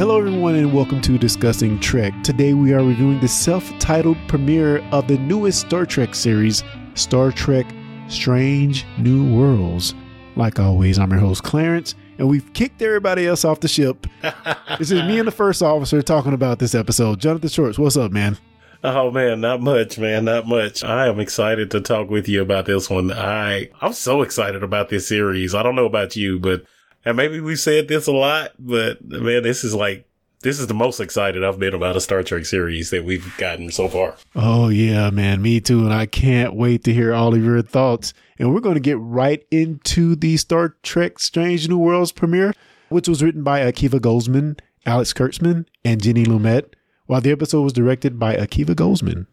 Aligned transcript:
Hello, 0.00 0.16
everyone, 0.16 0.54
and 0.54 0.72
welcome 0.72 1.02
to 1.02 1.18
Discussing 1.18 1.78
Trek. 1.78 2.14
Today, 2.24 2.54
we 2.54 2.72
are 2.72 2.82
reviewing 2.82 3.20
the 3.20 3.28
self 3.28 3.70
titled 3.78 4.16
premiere 4.28 4.78
of 4.92 5.06
the 5.06 5.18
newest 5.18 5.60
Star 5.60 5.84
Trek 5.84 6.14
series, 6.14 6.64
Star 6.94 7.30
Trek 7.30 7.66
Strange 8.08 8.86
New 8.96 9.30
Worlds. 9.30 9.94
Like 10.36 10.58
always, 10.58 10.98
I'm 10.98 11.10
your 11.10 11.20
host, 11.20 11.42
Clarence, 11.42 11.96
and 12.16 12.30
we've 12.30 12.50
kicked 12.54 12.80
everybody 12.80 13.26
else 13.26 13.44
off 13.44 13.60
the 13.60 13.68
ship. 13.68 14.06
this 14.78 14.90
is 14.90 15.02
me 15.02 15.18
and 15.18 15.28
the 15.28 15.32
first 15.32 15.62
officer 15.62 16.00
talking 16.00 16.32
about 16.32 16.60
this 16.60 16.74
episode. 16.74 17.20
Jonathan 17.20 17.50
Shorts, 17.50 17.78
what's 17.78 17.98
up, 17.98 18.10
man? 18.10 18.38
Oh 18.82 19.10
man, 19.10 19.42
not 19.42 19.60
much, 19.60 19.98
man, 19.98 20.24
not 20.24 20.46
much. 20.46 20.82
I 20.82 21.08
am 21.08 21.20
excited 21.20 21.70
to 21.72 21.80
talk 21.82 22.08
with 22.08 22.26
you 22.26 22.40
about 22.40 22.64
this 22.64 22.88
one. 22.88 23.12
I 23.12 23.68
I'm 23.82 23.92
so 23.92 24.22
excited 24.22 24.62
about 24.62 24.88
this 24.88 25.06
series. 25.06 25.54
I 25.54 25.62
don't 25.62 25.76
know 25.76 25.84
about 25.84 26.16
you, 26.16 26.38
but 26.40 26.64
and 27.04 27.16
maybe 27.16 27.40
we 27.40 27.56
said 27.56 27.88
this 27.88 28.06
a 28.06 28.12
lot, 28.12 28.52
but 28.58 29.04
man, 29.04 29.42
this 29.42 29.64
is 29.64 29.74
like 29.74 30.06
this 30.42 30.58
is 30.58 30.66
the 30.68 30.74
most 30.74 31.00
excited 31.00 31.44
I've 31.44 31.58
been 31.58 31.74
about 31.74 31.96
a 31.96 32.00
Star 32.00 32.22
Trek 32.22 32.46
series 32.46 32.90
that 32.90 33.04
we've 33.04 33.36
gotten 33.36 33.70
so 33.70 33.88
far. 33.88 34.16
Oh 34.34 34.68
yeah, 34.68 35.10
man, 35.10 35.42
me 35.42 35.60
too, 35.60 35.80
and 35.80 35.92
I 35.92 36.06
can't 36.06 36.54
wait 36.54 36.84
to 36.84 36.94
hear 36.94 37.12
all 37.12 37.34
of 37.34 37.44
your 37.44 37.62
thoughts. 37.62 38.14
And 38.38 38.54
we're 38.54 38.60
going 38.60 38.74
to 38.74 38.80
get 38.80 38.98
right 38.98 39.44
into 39.50 40.16
the 40.16 40.38
Star 40.38 40.76
Trek 40.82 41.18
Strange 41.18 41.68
New 41.68 41.78
Worlds 41.78 42.12
premiere, 42.12 42.54
which 42.88 43.06
was 43.06 43.22
written 43.22 43.42
by 43.42 43.60
Akiva 43.60 44.00
Goldsman, 44.00 44.58
Alex 44.86 45.12
Kurtzman, 45.12 45.66
and 45.84 46.02
Jenny 46.02 46.24
Lumet 46.24 46.72
while 47.10 47.20
the 47.20 47.32
episode 47.32 47.62
was 47.62 47.72
directed 47.72 48.20
by 48.20 48.36
Akiva 48.36 48.72
Goldsman. 48.72 49.26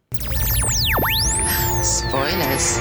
Spoilers. 1.84 2.80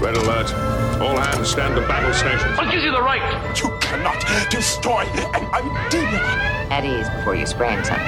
Red 0.00 0.16
alert. 0.16 0.50
All 0.98 1.14
hands 1.14 1.50
stand 1.50 1.76
to 1.76 1.82
battle 1.82 2.14
stations. 2.14 2.56
What 2.56 2.70
gives 2.72 2.84
you 2.84 2.90
the 2.90 3.02
right? 3.02 3.77
You 3.88 3.94
cannot 3.94 4.50
destroy 4.50 5.00
an 5.00 5.46
idea. 5.54 6.20
At 6.70 6.84
ease 6.84 7.08
before 7.08 7.34
you 7.34 7.46
sprain 7.46 7.82
something. 7.82 8.04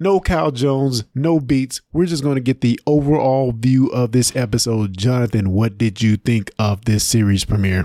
No 0.00 0.18
Cal 0.18 0.50
Jones, 0.50 1.04
no 1.14 1.40
beats. 1.40 1.82
We're 1.92 2.06
just 2.06 2.22
going 2.22 2.36
to 2.36 2.40
get 2.40 2.62
the 2.62 2.80
overall 2.86 3.52
view 3.52 3.88
of 3.88 4.12
this 4.12 4.34
episode. 4.34 4.96
Jonathan, 4.96 5.50
what 5.50 5.76
did 5.76 6.00
you 6.00 6.16
think 6.16 6.50
of 6.58 6.86
this 6.86 7.04
series 7.04 7.44
premiere? 7.44 7.84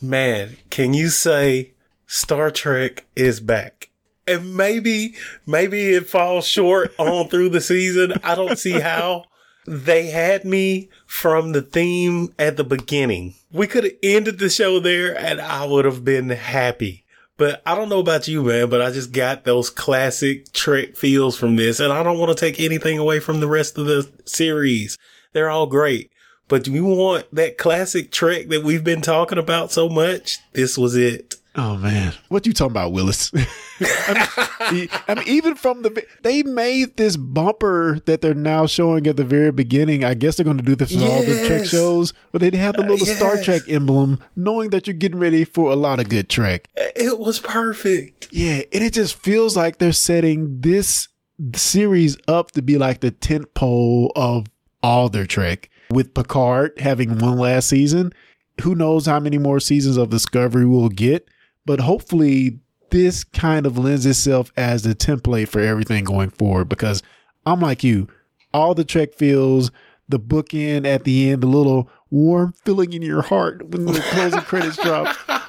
Man, 0.00 0.56
can 0.70 0.94
you 0.94 1.08
say 1.08 1.72
Star 2.06 2.52
Trek 2.52 3.04
is 3.16 3.40
back? 3.40 3.90
And 4.28 4.56
maybe, 4.56 5.16
maybe 5.44 5.92
it 5.94 6.08
falls 6.08 6.46
short 6.46 6.94
on 6.98 7.26
through 7.28 7.48
the 7.48 7.60
season. 7.60 8.12
I 8.22 8.36
don't 8.36 8.60
see 8.60 8.78
how. 8.78 9.24
They 9.66 10.06
had 10.06 10.44
me 10.44 10.88
from 11.06 11.52
the 11.52 11.62
theme 11.62 12.34
at 12.38 12.56
the 12.56 12.64
beginning. 12.64 13.34
We 13.52 13.66
could 13.66 13.84
have 13.84 13.92
ended 14.02 14.38
the 14.38 14.48
show 14.48 14.80
there 14.80 15.16
and 15.16 15.40
I 15.40 15.64
would 15.64 15.84
have 15.84 16.04
been 16.04 16.30
happy. 16.30 17.04
But 17.36 17.62
I 17.64 17.74
don't 17.74 17.88
know 17.88 18.00
about 18.00 18.28
you, 18.28 18.42
man, 18.42 18.68
but 18.68 18.82
I 18.82 18.90
just 18.90 19.12
got 19.12 19.44
those 19.44 19.70
classic 19.70 20.52
Trek 20.52 20.94
feels 20.94 21.38
from 21.38 21.56
this. 21.56 21.80
And 21.80 21.90
I 21.90 22.02
don't 22.02 22.18
want 22.18 22.36
to 22.36 22.38
take 22.38 22.60
anything 22.60 22.98
away 22.98 23.18
from 23.18 23.40
the 23.40 23.48
rest 23.48 23.78
of 23.78 23.86
the 23.86 24.10
series. 24.26 24.98
They're 25.32 25.48
all 25.48 25.66
great. 25.66 26.10
But 26.48 26.64
do 26.64 26.72
you 26.72 26.84
want 26.84 27.34
that 27.34 27.56
classic 27.56 28.10
Trek 28.10 28.48
that 28.48 28.62
we've 28.62 28.84
been 28.84 29.00
talking 29.00 29.38
about 29.38 29.72
so 29.72 29.88
much? 29.88 30.38
This 30.52 30.76
was 30.76 30.96
it. 30.96 31.36
Oh 31.62 31.76
man, 31.76 32.14
what 32.28 32.46
you 32.46 32.54
talking 32.54 32.70
about, 32.70 32.92
Willis? 32.92 33.30
I, 33.80 34.70
mean, 34.72 34.88
I 35.08 35.14
mean, 35.14 35.28
even 35.28 35.54
from 35.56 35.82
the 35.82 36.06
they 36.22 36.42
made 36.42 36.96
this 36.96 37.18
bumper 37.18 38.00
that 38.06 38.22
they're 38.22 38.32
now 38.32 38.64
showing 38.64 39.06
at 39.06 39.18
the 39.18 39.24
very 39.24 39.52
beginning. 39.52 40.02
I 40.02 40.14
guess 40.14 40.36
they're 40.36 40.44
going 40.44 40.56
to 40.56 40.62
do 40.62 40.74
this 40.74 40.90
for 40.94 41.04
all 41.04 41.22
the 41.22 41.44
Trek 41.46 41.66
shows, 41.66 42.14
but 42.32 42.40
they 42.40 42.56
have 42.56 42.76
the 42.76 42.82
little 42.82 43.06
Uh, 43.06 43.14
Star. 43.14 43.36
Trek 43.42 43.62
emblem, 43.68 44.20
knowing 44.36 44.70
that 44.70 44.86
you're 44.86 44.94
getting 44.96 45.18
ready 45.18 45.44
for 45.44 45.70
a 45.70 45.76
lot 45.76 46.00
of 46.00 46.08
good 46.08 46.30
Trek. 46.30 46.66
It 46.76 47.18
was 47.18 47.40
perfect. 47.40 48.28
Yeah, 48.30 48.62
and 48.72 48.82
it 48.82 48.94
just 48.94 49.16
feels 49.16 49.54
like 49.54 49.76
they're 49.76 49.92
setting 49.92 50.62
this 50.62 51.08
series 51.54 52.16
up 52.26 52.52
to 52.52 52.62
be 52.62 52.78
like 52.78 53.00
the 53.00 53.10
tent 53.10 53.52
pole 53.52 54.12
of 54.16 54.46
all 54.82 55.10
their 55.10 55.26
Trek. 55.26 55.68
With 55.90 56.14
Picard 56.14 56.78
having 56.78 57.18
one 57.18 57.36
last 57.36 57.68
season, 57.68 58.12
who 58.62 58.74
knows 58.74 59.04
how 59.06 59.20
many 59.20 59.36
more 59.38 59.60
seasons 59.60 59.96
of 59.98 60.08
Discovery 60.08 60.64
we'll 60.64 60.88
get, 60.88 61.28
but 61.66 61.80
hopefully 61.80 62.60
this 62.90 63.24
kind 63.24 63.66
of 63.66 63.78
lends 63.78 64.06
itself 64.06 64.52
as 64.56 64.82
the 64.82 64.94
template 64.94 65.48
for 65.48 65.60
everything 65.60 66.04
going 66.04 66.30
forward 66.30 66.68
because 66.68 67.02
I'm 67.46 67.60
like 67.60 67.84
you, 67.84 68.08
all 68.52 68.74
the 68.74 68.84
Trek 68.84 69.14
feels, 69.14 69.70
the 70.08 70.18
bookend 70.18 70.86
at 70.86 71.04
the 71.04 71.30
end, 71.30 71.42
the 71.42 71.46
little 71.46 71.88
warm 72.10 72.54
feeling 72.64 72.92
in 72.92 73.02
your 73.02 73.22
heart 73.22 73.68
when 73.68 73.86
the 73.86 74.00
closing 74.10 74.40
credits 74.40 74.76
drop. 74.76 75.16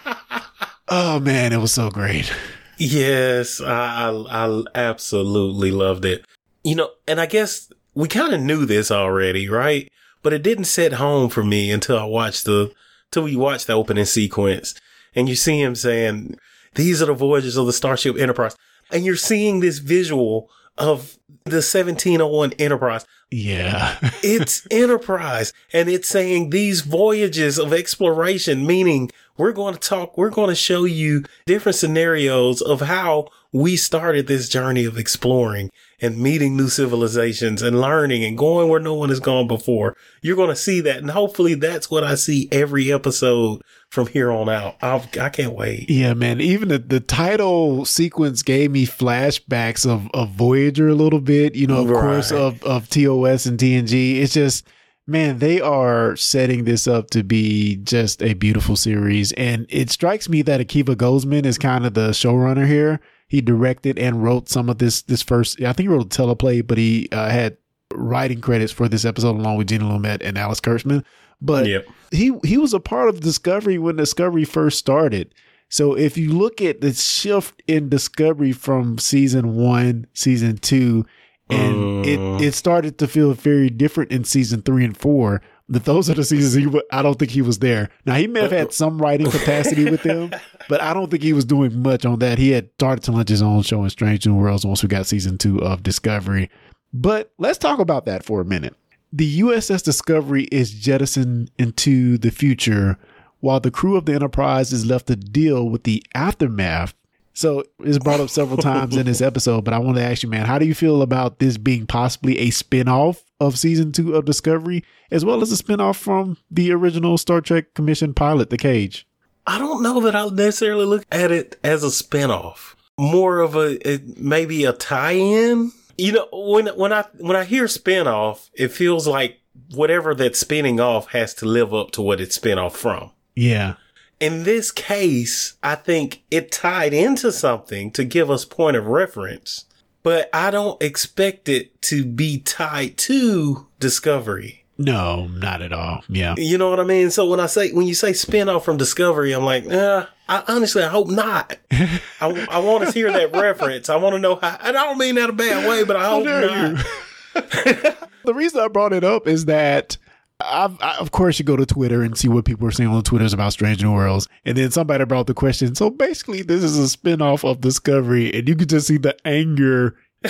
Oh 0.94 1.22
man, 1.22 1.54
it 1.54 1.58
was 1.58 1.74
so 1.74 1.90
great. 1.90 2.34
Yes, 2.78 3.62
I, 3.62 4.10
I, 4.10 4.44
I 4.44 4.64
absolutely 4.76 5.72
loved 5.72 6.04
it. 6.04 6.26
You 6.66 6.76
know, 6.76 6.90
and 7.08 7.22
I 7.22 7.28
guess 7.28 7.72
we 7.96 8.10
kind 8.10 8.34
of 8.34 8.42
knew 8.42 8.66
this 8.66 8.92
already, 8.92 9.48
right? 9.48 9.90
But 10.22 10.34
it 10.34 10.44
didn't 10.44 10.66
set 10.66 10.94
home 10.94 11.30
for 11.30 11.46
me 11.46 11.72
until 11.72 11.98
I 11.98 12.04
watched 12.04 12.44
the, 12.44 12.74
till 13.10 13.24
we 13.24 13.38
watched 13.38 13.68
the 13.68 13.74
opening 13.74 14.04
sequence 14.04 14.76
and 15.16 15.28
you 15.30 15.36
see 15.36 15.62
him 15.62 15.76
saying, 15.76 16.38
these 16.76 17.02
are 17.02 17.08
the 17.08 17.14
voyages 17.14 17.58
of 17.58 17.66
the 17.66 17.74
Starship 17.74 18.18
Enterprise. 18.18 18.56
And 18.92 19.06
you're 19.06 19.16
seeing 19.16 19.60
this 19.60 19.80
visual 19.80 20.50
of 20.78 21.18
the 21.46 21.58
1701 21.58 22.54
Enterprise. 22.54 23.06
Yeah. 23.30 23.98
It's 24.24 24.68
Enterprise 24.70 25.54
and 25.74 25.90
it's 25.90 26.08
saying 26.08 26.50
these 26.50 26.82
voyages 26.82 27.58
of 27.58 27.74
exploration, 27.74 28.68
meaning 28.68 29.10
we're 29.38 29.52
going 29.52 29.74
to 29.74 29.80
talk, 29.80 30.18
we're 30.18 30.30
going 30.30 30.50
to 30.50 30.56
show 30.56 30.86
you 30.86 31.24
different 31.46 31.76
scenarios 31.76 32.62
of 32.62 32.82
how 32.82 33.30
we 33.52 33.76
started 33.76 34.28
this 34.28 34.48
journey 34.48 34.86
of 34.86 34.98
exploring 34.98 35.72
and 36.02 36.18
meeting 36.18 36.58
new 36.58 36.68
civilizations 36.68 37.62
and 37.62 37.80
learning 37.80 38.24
and 38.24 38.38
going 38.38 38.68
where 38.68 38.80
no 38.80 38.96
one 38.96 39.10
has 39.10 39.20
gone 39.20 39.48
before. 39.48 39.96
You're 40.22 40.36
going 40.36 40.50
to 40.50 40.56
see 40.56 40.82
that. 40.82 40.98
And 40.98 41.12
hopefully 41.12 41.54
that's 41.54 41.92
what 41.92 42.04
I 42.04 42.16
see 42.16 42.50
every 42.52 42.92
episode 42.92 43.62
from 43.90 44.08
here 44.08 44.32
on 44.32 44.50
out. 44.50 44.78
I'll, 44.82 45.06
I 45.20 45.30
can't 45.30 45.54
wait. 45.54 45.90
yeah, 45.90 46.14
man. 46.16 46.42
Even 46.42 46.70
the, 46.70 46.80
the 46.80 47.00
title 47.00 47.86
sequence 47.86 48.42
gave 48.42 48.72
me 48.72 48.88
flashbacks 48.88 49.88
of, 49.88 50.10
of 50.14 50.30
Voyager 50.32 50.88
a 50.88 50.96
little 50.96 51.22
bit, 51.22 51.56
you 51.56 51.68
know, 51.68 51.82
of 51.82 51.88
course, 51.88 52.32
of, 52.32 52.64
of 52.64 52.90
TOS 52.90 53.46
and 53.46 53.60
TNG. 53.60 54.16
It's 54.18 54.34
just, 54.34 54.66
man, 55.06 55.38
they 55.38 55.62
are 55.62 56.16
setting 56.16 56.64
this 56.64 56.88
up 56.88 57.12
to 57.12 57.24
be 57.24 57.76
just 57.76 58.24
a 58.24 58.34
beautiful 58.34 58.76
series. 58.76 59.34
And 59.34 59.68
it 59.70 59.92
strikes 59.92 60.28
me 60.30 60.42
that 60.44 60.62
Akiva 60.62 60.96
Goldsman 60.96 61.46
is 61.46 61.60
kind 61.60 61.86
of 61.86 61.94
the 61.94 62.10
showrunner 62.10 62.66
here. 62.66 63.00
He 63.32 63.40
directed 63.40 63.98
and 63.98 64.22
wrote 64.22 64.50
some 64.50 64.70
of 64.70 64.78
this, 64.78 65.04
this 65.04 65.22
first, 65.22 65.62
I 65.62 65.72
think 65.72 65.88
he 65.88 65.88
wrote 65.88 66.06
a 66.06 66.10
teleplay, 66.22 66.68
but 66.68 66.78
he 66.78 67.08
uh, 67.14 67.30
had 67.30 67.56
writing 67.94 68.42
credits 68.42 68.74
for 68.74 68.90
this 68.90 69.06
episode 69.06 69.38
along 69.38 69.56
with 69.58 69.68
Jenny 69.68 69.86
Lumet 69.86 70.18
and 70.22 70.38
Alex 70.38 70.60
Kurtzman. 70.60 71.06
But 71.40 71.66
Yep. 71.66 71.88
he 72.12 72.34
he 72.44 72.58
was 72.58 72.74
a 72.74 72.80
part 72.82 73.08
of 73.08 73.22
Discovery 73.22 73.78
when 73.78 73.96
Discovery 73.96 74.44
first 74.44 74.78
started. 74.80 75.34
So 75.70 75.94
if 75.98 76.18
you 76.18 76.34
look 76.34 76.62
at 76.62 76.82
the 76.82 76.92
shift 76.92 77.64
in 77.68 77.88
Discovery 77.88 78.52
from 78.52 78.98
season 78.98 79.56
one, 79.56 80.08
season 80.14 80.58
two, 80.58 81.06
and 81.50 81.76
Mm. 82.06 82.40
it 82.42 82.48
it 82.48 82.54
started 82.54 82.98
to 82.98 83.08
feel 83.08 83.34
very 83.34 83.70
different 83.70 84.12
in 84.12 84.26
season 84.26 84.62
three 84.62 84.84
and 84.84 84.96
four. 84.98 85.42
That 85.72 85.86
those 85.86 86.10
are 86.10 86.14
the 86.14 86.26
seasons 86.26 86.54
he. 86.54 86.82
I 86.92 87.02
don't 87.02 87.18
think 87.18 87.32
he 87.32 87.42
was 87.42 87.60
there. 87.60 87.90
Now 88.06 88.16
he 88.16 88.28
may 88.28 88.42
have 88.42 88.52
had 88.52 88.74
some 88.74 89.02
writing 89.02 89.32
capacity 89.32 89.90
with 89.90 90.04
them, 90.04 90.32
but 90.70 90.82
I 90.82 90.94
don't 90.94 91.10
think 91.10 91.24
he 91.24 91.32
was 91.32 91.46
doing 91.46 91.82
much 91.82 92.06
on 92.06 92.20
that. 92.20 92.38
He 92.38 92.52
had 92.52 92.70
started 92.74 93.06
to 93.06 93.14
launch 93.14 93.30
his 93.30 93.42
own 93.42 93.62
show 93.62 93.82
in 93.86 93.90
Strange 93.90 94.28
New 94.28 94.36
Worlds 94.36 94.66
once 94.66 94.84
we 94.84 94.90
got 94.90 95.06
season 95.08 95.38
two 95.38 95.64
of 95.64 95.82
Discovery. 95.82 96.50
But 96.94 97.32
let's 97.38 97.58
talk 97.58 97.80
about 97.80 98.04
that 98.04 98.26
for 98.26 98.42
a 98.42 98.46
minute. 98.46 98.76
The 99.14 99.40
USS 99.40 99.82
Discovery 99.82 100.44
is 100.52 100.74
jettisoned 100.74 101.52
into 101.58 102.18
the 102.18 102.32
future 102.32 102.98
while 103.40 103.62
the 103.62 103.72
crew 103.72 103.96
of 103.96 104.06
the 104.06 104.14
Enterprise 104.14 104.74
is 104.74 104.86
left 104.86 105.08
to 105.08 105.16
deal 105.16 105.70
with 105.70 105.84
the 105.84 106.04
aftermath. 106.14 106.94
So 107.42 107.64
it's 107.80 107.98
brought 107.98 108.20
up 108.20 108.30
several 108.30 108.58
times 108.58 108.96
in 108.96 109.08
this 109.08 109.20
episode, 109.30 109.66
but 109.66 109.74
I 109.74 109.80
want 109.80 109.98
to 109.98 110.04
ask 110.04 110.22
you, 110.22 110.30
man, 110.30 110.46
how 110.46 110.60
do 110.60 110.66
you 110.68 110.76
feel 110.76 111.02
about 111.02 111.40
this 111.40 111.58
being 111.58 111.88
possibly 111.88 112.38
a 112.38 112.52
spin-off 112.52 113.24
of 113.40 113.58
season 113.58 113.92
two 113.92 114.14
of 114.14 114.26
Discovery, 114.26 114.84
as 115.10 115.26
well 115.26 115.42
as 115.42 115.52
a 115.52 115.58
spin-off 115.58 115.98
from 115.98 116.38
the 116.52 116.72
original 116.72 117.18
Star 117.18 117.42
Trek 117.42 117.74
Commission 117.74 118.14
pilot, 118.14 118.52
The 118.52 118.60
Cage? 118.60 119.08
I 119.48 119.58
don't 119.58 119.82
know 119.82 120.02
that 120.02 120.16
I'll 120.16 120.30
necessarily 120.30 120.86
look 120.86 121.04
at 121.12 121.32
it 121.32 121.60
as 121.64 121.84
a 121.84 121.88
spinoff. 121.88 122.76
More 123.00 123.40
of 123.40 123.56
a, 123.56 123.90
a 123.90 124.00
maybe 124.18 124.64
a 124.66 124.74
tie-in. 124.74 125.72
You 125.98 126.12
know, 126.12 126.28
when 126.32 126.68
when 126.68 126.94
I 126.94 127.06
when 127.18 127.36
I 127.36 127.44
hear 127.44 127.66
spinoff, 127.66 128.52
it 128.54 128.68
feels 128.68 129.08
like 129.08 129.40
whatever 129.74 130.14
that's 130.14 130.40
spinning 130.40 130.80
off 130.80 131.10
has 131.10 131.34
to 131.36 131.48
live 131.48 131.74
up 131.74 131.90
to 131.92 132.04
what 132.04 132.22
it's 132.22 132.36
spin 132.36 132.60
off 132.60 132.78
from. 132.78 133.10
Yeah. 133.36 133.76
In 134.22 134.44
this 134.44 134.72
case, 134.72 135.58
I 135.64 135.76
think 135.76 136.22
it 136.30 136.52
tied 136.52 136.94
into 136.94 137.32
something 137.32 137.90
to 137.92 138.04
give 138.04 138.30
us 138.30 138.46
point 138.46 138.78
of 138.78 138.86
reference, 138.86 139.66
but 140.04 140.30
I 140.32 140.52
don't 140.52 140.82
expect 140.82 141.50
it 141.50 141.82
to 141.84 142.06
be 142.06 142.38
tied 142.38 142.98
to 143.00 143.68
Discovery. 143.80 144.64
No, 144.78 145.28
not 145.28 145.62
at 145.62 145.74
all. 145.74 146.04
Yeah. 146.08 146.36
You 146.38 146.58
know 146.58 146.70
what 146.70 146.80
I 146.80 146.84
mean? 146.84 147.10
So 147.10 147.28
when 147.28 147.40
I 147.40 147.48
say 147.48 147.72
when 147.72 147.88
you 147.88 147.96
say 147.96 148.12
spinoff 148.12 148.64
from 148.64 148.78
Discovery, 148.78 149.34
I'm 149.34 149.44
like, 149.44 149.66
nah. 149.66 150.06
I 150.30 150.44
honestly, 150.48 150.84
I 150.84 150.88
hope 150.88 151.10
not. 151.10 151.58
I, 151.72 152.48
I 152.50 152.60
want 152.60 152.86
to 152.86 152.92
hear 152.92 153.12
that 153.12 153.34
reference. 153.34 153.90
I 153.90 153.98
want 153.98 154.14
to 154.14 154.20
know 154.20 154.36
how. 154.36 154.58
And 154.62 154.78
I 154.78 154.84
don't 154.86 154.98
mean 154.98 155.16
that 155.16 155.30
a 155.30 155.34
bad 155.34 155.68
way, 155.68 155.84
but 155.84 155.96
I 155.98 156.06
hope 156.06 156.26
not. 156.26 157.98
The 158.24 158.34
reason 158.36 158.60
I 158.60 158.68
brought 158.68 158.94
it 158.94 159.04
up 159.04 159.28
is 159.28 159.46
that 159.46 159.98
I, 160.44 160.98
of 161.00 161.12
course, 161.12 161.40
you 161.40 161.46
go 161.46 161.56
to 161.56 161.66
Twitter 161.66 162.02
and 162.02 162.18
see 162.18 162.28
what 162.28 162.46
people 162.46 162.68
are 162.68 162.72
saying 162.72 162.90
on 162.90 163.04
Twitter 163.04 163.34
about 163.34 163.54
Strange 163.54 163.82
New 163.82 163.94
Worlds. 163.94 164.28
And 164.46 164.58
then 164.58 164.72
somebody 164.72 165.06
brought 165.06 165.28
the 165.28 165.34
question. 165.34 165.76
So 165.76 165.90
basically, 165.90 166.42
this 166.42 166.64
is 166.64 166.78
a 166.78 166.98
spinoff 166.98 167.50
of 167.50 167.62
Discovery, 167.62 168.34
and 168.34 168.48
you 168.48 168.56
can 168.56 168.68
just 168.68 168.88
see 168.88 168.98
the 168.98 169.16
anger 169.26 169.96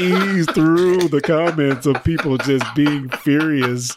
ease 0.00 0.46
through 0.50 1.08
the 1.08 1.20
comments 1.22 1.86
of 1.86 2.02
people 2.04 2.38
just 2.38 2.64
being 2.74 3.08
furious. 3.08 3.96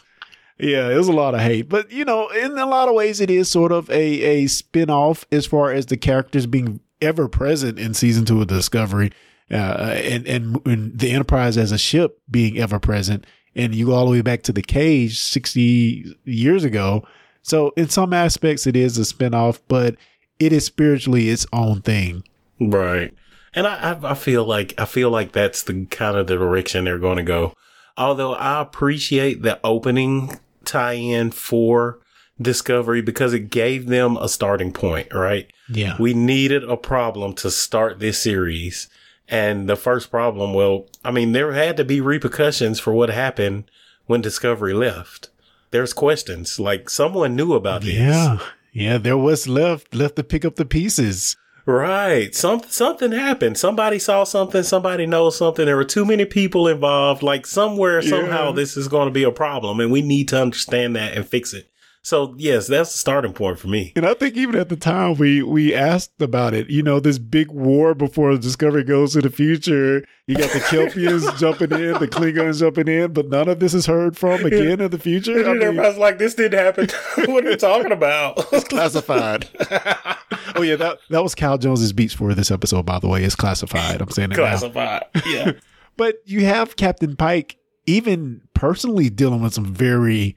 Yeah, 0.58 0.90
it 0.90 0.96
was 0.96 1.08
a 1.08 1.12
lot 1.12 1.34
of 1.34 1.40
hate. 1.40 1.68
But, 1.68 1.90
you 1.90 2.04
know, 2.04 2.28
in 2.28 2.56
a 2.56 2.66
lot 2.66 2.88
of 2.88 2.94
ways, 2.94 3.20
it 3.20 3.30
is 3.30 3.48
sort 3.48 3.72
of 3.72 3.90
a, 3.90 4.22
a 4.22 4.44
spinoff 4.44 5.24
as 5.32 5.46
far 5.46 5.72
as 5.72 5.86
the 5.86 5.96
characters 5.96 6.46
being 6.46 6.80
ever 7.00 7.28
present 7.28 7.78
in 7.78 7.94
season 7.94 8.24
two 8.24 8.40
of 8.40 8.46
Discovery. 8.46 9.12
Uh, 9.50 9.94
and, 10.04 10.26
and, 10.26 10.66
and 10.66 10.98
the 10.98 11.10
Enterprise 11.10 11.58
as 11.58 11.70
a 11.70 11.78
ship 11.78 12.20
being 12.30 12.58
ever 12.58 12.78
present. 12.78 13.26
And 13.56 13.74
you 13.74 13.86
go 13.86 13.92
all 13.92 14.06
the 14.06 14.12
way 14.12 14.22
back 14.22 14.42
to 14.42 14.52
the 14.52 14.62
cage 14.62 15.20
60 15.20 16.16
years 16.24 16.64
ago. 16.64 17.06
So 17.42 17.72
in 17.76 17.88
some 17.88 18.12
aspects, 18.12 18.66
it 18.66 18.74
is 18.74 18.98
a 18.98 19.02
spinoff, 19.02 19.60
but 19.68 19.96
it 20.38 20.52
is 20.52 20.64
spiritually 20.64 21.28
its 21.28 21.46
own 21.52 21.82
thing. 21.82 22.24
Right. 22.60 23.14
And 23.54 23.66
I, 23.66 23.92
I, 23.92 24.10
I 24.10 24.14
feel 24.14 24.44
like 24.44 24.74
I 24.78 24.84
feel 24.84 25.10
like 25.10 25.32
that's 25.32 25.62
the 25.62 25.86
kind 25.86 26.16
of 26.16 26.26
the 26.26 26.36
direction 26.36 26.84
they're 26.84 26.98
going 26.98 27.18
to 27.18 27.22
go. 27.22 27.54
Although 27.96 28.34
I 28.34 28.60
appreciate 28.60 29.42
the 29.42 29.60
opening 29.62 30.40
tie-in 30.64 31.30
for 31.30 32.00
Discovery 32.42 33.00
because 33.00 33.32
it 33.32 33.50
gave 33.50 33.86
them 33.86 34.16
a 34.16 34.28
starting 34.28 34.72
point. 34.72 35.14
Right. 35.14 35.48
Yeah. 35.68 35.96
We 36.00 36.14
needed 36.14 36.64
a 36.64 36.76
problem 36.76 37.34
to 37.34 37.50
start 37.50 38.00
this 38.00 38.18
series. 38.18 38.88
And 39.34 39.68
the 39.68 39.74
first 39.74 40.12
problem, 40.12 40.54
well, 40.54 40.86
I 41.04 41.10
mean, 41.10 41.32
there 41.32 41.54
had 41.54 41.76
to 41.78 41.84
be 41.84 42.00
repercussions 42.00 42.78
for 42.78 42.92
what 42.92 43.08
happened 43.08 43.68
when 44.06 44.20
Discovery 44.20 44.72
left. 44.72 45.30
There's 45.72 45.92
questions 45.92 46.60
like 46.60 46.88
someone 46.88 47.34
knew 47.34 47.54
about 47.54 47.82
this. 47.82 47.94
Yeah. 47.94 48.38
Yeah. 48.72 48.98
There 48.98 49.18
was 49.18 49.48
left, 49.48 49.92
left 49.92 50.14
to 50.16 50.22
pick 50.22 50.44
up 50.44 50.54
the 50.54 50.64
pieces. 50.64 51.36
Right. 51.66 52.32
Some, 52.32 52.62
something 52.68 53.10
happened. 53.10 53.58
Somebody 53.58 53.98
saw 53.98 54.22
something. 54.22 54.62
Somebody 54.62 55.04
knows 55.04 55.36
something. 55.36 55.66
There 55.66 55.74
were 55.74 55.84
too 55.84 56.04
many 56.04 56.26
people 56.26 56.68
involved. 56.68 57.24
Like 57.24 57.44
somewhere, 57.44 58.02
somehow 58.02 58.52
this 58.52 58.76
is 58.76 58.86
going 58.86 59.08
to 59.08 59.12
be 59.12 59.24
a 59.24 59.32
problem 59.32 59.80
and 59.80 59.90
we 59.90 60.00
need 60.00 60.28
to 60.28 60.40
understand 60.40 60.94
that 60.94 61.16
and 61.16 61.26
fix 61.26 61.52
it. 61.52 61.68
So 62.04 62.34
yes, 62.36 62.66
that's 62.66 62.92
the 62.92 62.98
starting 62.98 63.32
point 63.32 63.58
for 63.58 63.68
me. 63.68 63.94
And 63.96 64.04
I 64.04 64.12
think 64.12 64.36
even 64.36 64.56
at 64.56 64.68
the 64.68 64.76
time 64.76 65.14
we 65.14 65.42
we 65.42 65.74
asked 65.74 66.20
about 66.20 66.52
it. 66.52 66.68
You 66.68 66.82
know, 66.82 67.00
this 67.00 67.18
big 67.18 67.50
war 67.50 67.94
before 67.94 68.36
Discovery 68.36 68.84
goes 68.84 69.14
to 69.14 69.22
the 69.22 69.30
future. 69.30 70.04
You 70.26 70.36
got 70.36 70.50
the 70.50 70.58
Kelpiens 70.70 71.38
jumping 71.38 71.72
in, 71.72 71.94
the 71.94 72.06
Klingons 72.06 72.60
jumping 72.60 72.88
in, 72.88 73.14
but 73.14 73.30
none 73.30 73.48
of 73.48 73.58
this 73.58 73.72
is 73.72 73.86
heard 73.86 74.18
from 74.18 74.44
again 74.44 74.82
in 74.82 74.90
the 74.90 74.98
future. 74.98 75.32
I 75.32 75.50
And 75.50 75.58
mean, 75.60 75.62
everybody's 75.68 75.98
like, 75.98 76.18
this 76.18 76.34
didn't 76.34 76.58
happen. 76.58 76.88
what 77.32 77.46
are 77.46 77.50
you 77.50 77.56
talking 77.56 77.92
about? 77.92 78.34
it's 78.52 78.68
classified. 78.68 79.48
oh 80.56 80.60
yeah, 80.62 80.76
that 80.76 80.98
that 81.08 81.22
was 81.22 81.34
Cal 81.34 81.56
Jones's 81.56 81.94
beats 81.94 82.12
for 82.12 82.34
this 82.34 82.50
episode, 82.50 82.84
by 82.84 82.98
the 82.98 83.08
way. 83.08 83.24
It's 83.24 83.34
classified. 83.34 84.02
I'm 84.02 84.10
saying 84.10 84.32
it 84.32 84.36
now. 84.36 84.42
Classified. 84.44 85.04
Yeah. 85.26 85.52
But 85.96 86.16
you 86.26 86.44
have 86.44 86.76
Captain 86.76 87.16
Pike 87.16 87.56
even 87.86 88.42
personally 88.52 89.08
dealing 89.08 89.42
with 89.42 89.54
some 89.54 89.66
very 89.72 90.36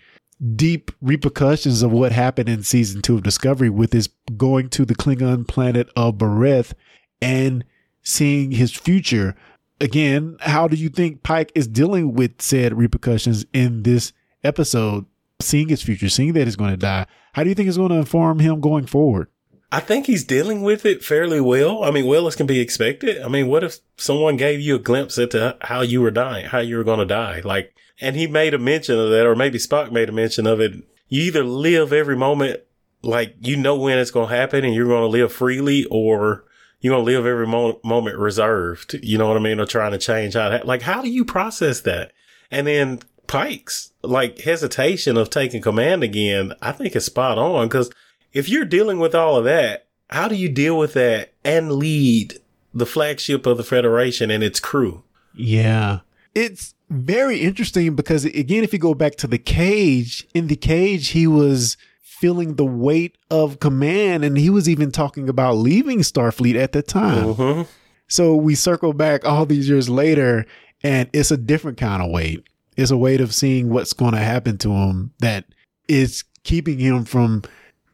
deep 0.56 0.92
repercussions 1.02 1.82
of 1.82 1.92
what 1.92 2.12
happened 2.12 2.50
in 2.50 2.64
season 2.64 3.02
two 3.02 3.16
of 3.16 3.24
Discovery 3.24 3.70
with 3.70 3.94
his 3.94 4.10
going 4.36 4.70
to 4.70 4.86
the 4.86 4.96
Klingon 4.96 5.48
planet 5.48 5.90
of 5.96 6.16
Boreth 6.16 6.74
and 7.22 7.64
seeing 8.04 8.52
his 8.52 8.72
future. 8.72 9.36
Again, 9.80 10.38
how 10.42 10.68
do 10.68 10.76
you 10.76 10.90
think 10.90 11.24
Pike 11.24 11.52
is 11.56 11.68
dealing 11.68 12.14
with 12.14 12.42
said 12.42 12.78
repercussions 12.78 13.46
in 13.54 13.84
this 13.84 14.14
episode? 14.44 15.06
Seeing 15.40 15.70
his 15.70 15.84
future, 15.84 16.10
seeing 16.10 16.34
that 16.34 16.46
he's 16.46 16.56
going 16.56 16.72
to 16.72 16.78
die. 16.78 17.06
How 17.34 17.44
do 17.44 17.50
you 17.50 17.56
think 17.56 17.68
it's 17.68 17.78
going 17.78 17.92
to 17.92 17.98
inform 17.98 18.40
him 18.40 18.60
going 18.60 18.88
forward? 18.88 19.28
I 19.72 19.82
think 19.82 20.08
he's 20.08 20.24
dealing 20.24 20.64
with 20.64 20.86
it 20.86 21.04
fairly 21.04 21.42
well. 21.42 21.84
I 21.84 21.92
mean, 21.92 22.08
well 22.08 22.26
as 22.26 22.36
can 22.36 22.48
be 22.48 22.60
expected. 22.60 23.22
I 23.22 23.28
mean, 23.28 23.48
what 23.48 23.64
if 23.64 23.80
someone 23.98 24.38
gave 24.38 24.62
you 24.62 24.76
a 24.76 24.80
glimpse 24.80 25.18
into 25.18 25.58
how 25.62 25.82
you 25.82 26.02
were 26.02 26.10
dying, 26.10 26.46
how 26.48 26.60
you 26.60 26.78
were 26.78 26.84
going 26.84 27.00
to 27.00 27.06
die? 27.06 27.42
Like, 27.44 27.76
and 28.00 28.16
he 28.16 28.28
made 28.28 28.54
a 28.54 28.60
mention 28.60 29.00
of 29.00 29.10
that, 29.10 29.26
or 29.26 29.36
maybe 29.36 29.58
Spock 29.58 29.92
made 29.92 30.10
a 30.10 30.14
mention 30.14 30.48
of 30.48 30.60
it. 30.60 30.74
You 31.10 31.24
either 31.24 31.44
live 31.44 31.94
every 31.94 32.18
moment 32.18 32.62
like 33.04 33.36
you 33.40 33.56
know 33.56 33.76
when 33.76 33.98
it's 33.98 34.12
going 34.12 34.30
to 34.30 34.36
happen 34.36 34.66
and 34.66 34.74
you're 34.74 34.88
going 34.88 35.04
to 35.04 35.08
live 35.08 35.32
freely, 35.32 35.86
or 35.86 36.46
you're 36.80 36.94
going 36.94 37.06
to 37.06 37.12
live 37.12 37.26
every 37.26 37.48
mo- 37.48 37.80
moment 37.84 38.18
reserved. 38.18 39.00
You 39.02 39.18
know 39.18 39.28
what 39.28 39.38
I 39.38 39.42
mean? 39.42 39.60
Or 39.60 39.66
trying 39.66 39.92
to 39.92 39.98
change 39.98 40.34
how 40.34 40.62
like, 40.64 40.84
how 40.84 41.02
do 41.02 41.10
you 41.10 41.26
process 41.26 41.82
that? 41.82 42.12
And 42.52 42.68
then 42.68 43.00
Pike's 43.28 43.92
like 44.04 44.40
hesitation 44.40 45.18
of 45.18 45.30
taking 45.30 45.62
command 45.62 46.04
again, 46.04 46.54
I 46.62 46.72
think 46.72 46.96
is 46.96 47.06
spot 47.06 47.38
on 47.38 47.68
because 47.68 47.92
if 48.34 48.50
you're 48.50 48.66
dealing 48.66 49.00
with 49.00 49.16
all 49.16 49.38
of 49.38 49.46
that, 49.46 49.88
how 50.10 50.28
do 50.28 50.36
you 50.36 50.50
deal 50.50 50.78
with 50.78 50.94
that 50.94 51.34
and 51.44 51.74
lead 51.74 52.40
the 52.74 52.86
flagship 52.86 53.46
of 53.46 53.58
the 53.58 53.64
Federation 53.64 54.32
and 54.32 54.44
its 54.44 54.60
crew? 54.60 55.04
Yeah. 55.34 56.00
It's 56.34 56.76
very 56.90 57.40
interesting 57.40 57.96
because 57.96 58.26
again, 58.26 58.64
if 58.64 58.74
you 58.74 58.80
go 58.80 58.94
back 58.94 59.16
to 59.18 59.28
the 59.28 59.38
cage, 59.38 60.28
in 60.34 60.48
the 60.48 60.56
cage, 60.56 61.10
he 61.10 61.28
was 61.28 61.78
feeling 62.02 62.56
the 62.56 62.66
weight 62.66 63.18
of 63.30 63.60
command 63.60 64.24
and 64.26 64.38
he 64.38 64.50
was 64.50 64.68
even 64.68 64.92
talking 64.92 65.30
about 65.30 65.54
leaving 65.54 66.00
Starfleet 66.00 66.56
at 66.56 66.72
the 66.72 66.82
time. 66.82 67.26
Mm-hmm. 67.26 67.62
So 68.08 68.36
we 68.36 68.56
circle 68.56 68.94
back 68.94 69.26
all 69.26 69.46
these 69.46 69.70
years 69.70 69.90
later 69.90 70.46
and 70.84 71.10
it's 71.14 71.32
a 71.32 71.38
different 71.38 71.78
kind 71.78 72.02
of 72.02 72.10
weight. 72.10 72.44
It's 72.76 72.92
a 72.92 72.98
weight 72.98 73.22
of 73.22 73.34
seeing 73.34 73.70
what's 73.70 73.94
going 73.94 74.14
to 74.14 74.20
happen 74.20 74.58
to 74.60 74.72
him 74.72 75.14
that 75.20 75.46
is 75.88 76.24
keeping 76.44 76.80
him 76.80 77.06
from 77.06 77.44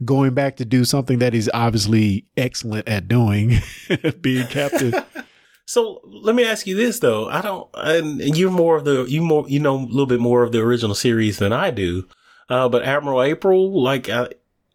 going 0.06 0.34
back 0.34 0.58
to 0.58 0.66
do 0.66 0.86
something 0.86 1.20
that 1.20 1.34
he's 1.34 1.50
obviously 1.54 2.26
excellent 2.38 2.88
at 2.88 3.08
doing, 3.08 3.60
being 4.22 4.48
captain. 4.48 4.94
So 5.66 6.02
let 6.06 6.36
me 6.36 6.46
ask 6.46 6.68
you 6.68 6.76
this 6.76 7.00
though. 7.00 7.30
I 7.30 7.42
don't, 7.42 7.70
and 7.74 8.38
you're 8.38 8.52
more 8.52 8.76
of 8.76 8.86
the, 8.86 9.06
you 9.06 9.22
more, 9.22 9.46
you 9.48 9.60
know, 9.60 9.78
a 9.78 9.86
little 9.86 10.06
bit 10.06 10.20
more 10.20 10.44
of 10.44 10.52
the 10.52 10.60
original 10.60 10.96
series 10.96 11.38
than 11.38 11.54
I 11.54 11.72
do. 11.72 12.08
Uh, 12.50 12.68
but 12.68 12.84
Admiral 12.84 13.24
April, 13.24 13.82
like, 13.82 14.10
I, 14.10 14.30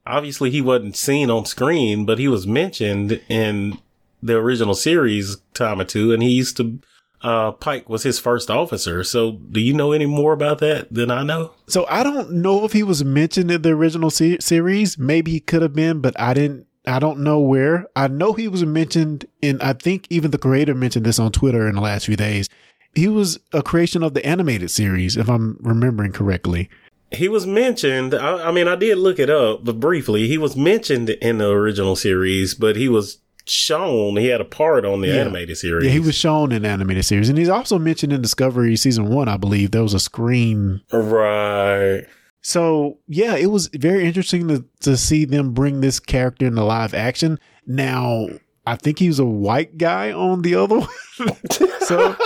obviously 0.07 0.51
he 0.51 0.63
wasn't 0.63 0.97
seen 0.97 1.31
on 1.31 1.45
screen, 1.45 2.07
but 2.07 2.19
he 2.19 2.27
was 2.29 2.47
mentioned 2.47 3.21
in 3.29 3.79
the 4.23 4.37
original 4.37 4.75
series 4.75 5.37
time 5.53 5.81
or 5.81 5.85
two, 5.85 6.13
and 6.13 6.23
he 6.23 6.31
used 6.31 6.57
to, 6.57 6.79
uh, 7.21 7.53
Pike 7.53 7.89
was 7.89 8.05
his 8.05 8.19
first 8.19 8.51
officer. 8.51 9.05
So 9.05 9.33
do 9.33 9.61
you 9.61 9.75
know 9.75 9.93
any 9.93 10.07
more 10.07 10.33
about 10.33 10.59
that 10.61 10.93
than 10.93 11.11
I 11.11 11.23
know? 11.23 11.53
So 11.67 11.85
I 11.91 12.03
don't 12.03 12.33
know 12.33 12.65
if 12.65 12.73
he 12.73 12.83
was 12.83 13.05
mentioned 13.05 13.51
in 13.51 13.61
the 13.61 13.71
original 13.71 14.11
se- 14.11 14.39
series. 14.41 14.97
Maybe 14.97 15.33
he 15.33 15.41
could 15.41 15.61
have 15.61 15.75
been, 15.75 16.01
but 16.01 16.19
I 16.19 16.33
didn't. 16.33 16.68
I 16.89 16.99
don't 16.99 17.21
know 17.21 17.39
where. 17.41 17.87
I 17.95 18.09
know 18.09 18.33
he 18.33 18.49
was 18.49 18.65
mentioned 18.65 19.27
and 19.43 19.63
I 19.63 19.73
think 19.75 20.07
even 20.11 20.31
the 20.31 20.39
creator 20.39 20.75
mentioned 20.75 21.07
this 21.07 21.19
on 21.19 21.31
Twitter 21.33 21.69
in 21.69 21.75
the 21.75 21.81
last 21.81 22.07
few 22.07 22.17
days. 22.17 22.49
He 22.95 23.07
was 23.07 23.39
a 23.53 23.63
creation 23.63 24.03
of 24.03 24.15
the 24.15 24.25
animated 24.27 24.71
series, 24.71 25.17
if 25.17 25.29
I'm 25.29 25.59
remembering 25.61 26.13
correctly. 26.13 26.69
He 27.13 27.29
was 27.29 27.47
mentioned. 27.47 28.15
I, 28.15 28.49
I 28.49 28.53
mean, 28.53 28.67
I 28.69 28.77
did 28.77 28.99
look 28.99 29.19
it 29.19 29.31
up, 29.31 29.65
but 29.65 29.79
briefly, 29.79 30.27
he 30.27 30.37
was 30.39 30.57
mentioned 30.57 31.09
in 31.11 31.39
the 31.39 31.49
original 31.51 31.97
series, 31.97 32.55
but 32.55 32.77
he 32.77 32.89
was 32.89 33.19
shown. 33.47 34.17
He 34.17 34.27
had 34.27 34.41
a 34.41 34.45
part 34.45 34.85
on 34.85 35.01
the 35.01 35.09
Yeah. 35.09 35.17
animated 35.23 35.57
series. 35.57 35.87
Yeah, 35.87 35.93
he 35.93 36.01
was 36.01 36.15
shown 36.15 36.53
in 36.53 36.63
the 36.63 36.69
animated 36.69 37.05
series, 37.05 37.29
and 37.29 37.39
he's 37.39 37.49
also 37.49 37.79
mentioned 37.79 38.13
in 38.13 38.21
Discovery 38.21 38.77
season 38.77 39.09
one. 39.09 39.29
I 39.29 39.37
believe 39.37 39.71
there 39.71 39.83
was 39.83 39.95
a 39.95 40.01
screen 40.01 40.83
right. 40.93 42.05
So 42.49 42.97
yeah, 43.07 43.37
it 43.37 43.51
was 43.51 43.69
very 43.75 44.07
interesting 44.07 44.49
to 44.49 44.65
to 44.81 44.97
see 44.97 45.27
them 45.27 45.53
bring 45.53 45.83
this 45.83 46.01
character 46.01 46.47
into 46.47 46.65
live 46.65 46.95
action. 46.95 47.39
Now, 47.67 48.27
I 48.67 48.77
think 48.77 49.01
he 49.01 49.09
was 49.09 49.19
a 49.19 49.27
white 49.27 49.77
guy 49.77 50.13
on 50.13 50.41
the 50.41 50.55
other 50.55 50.79
one. 50.79 50.89
so 51.81 52.17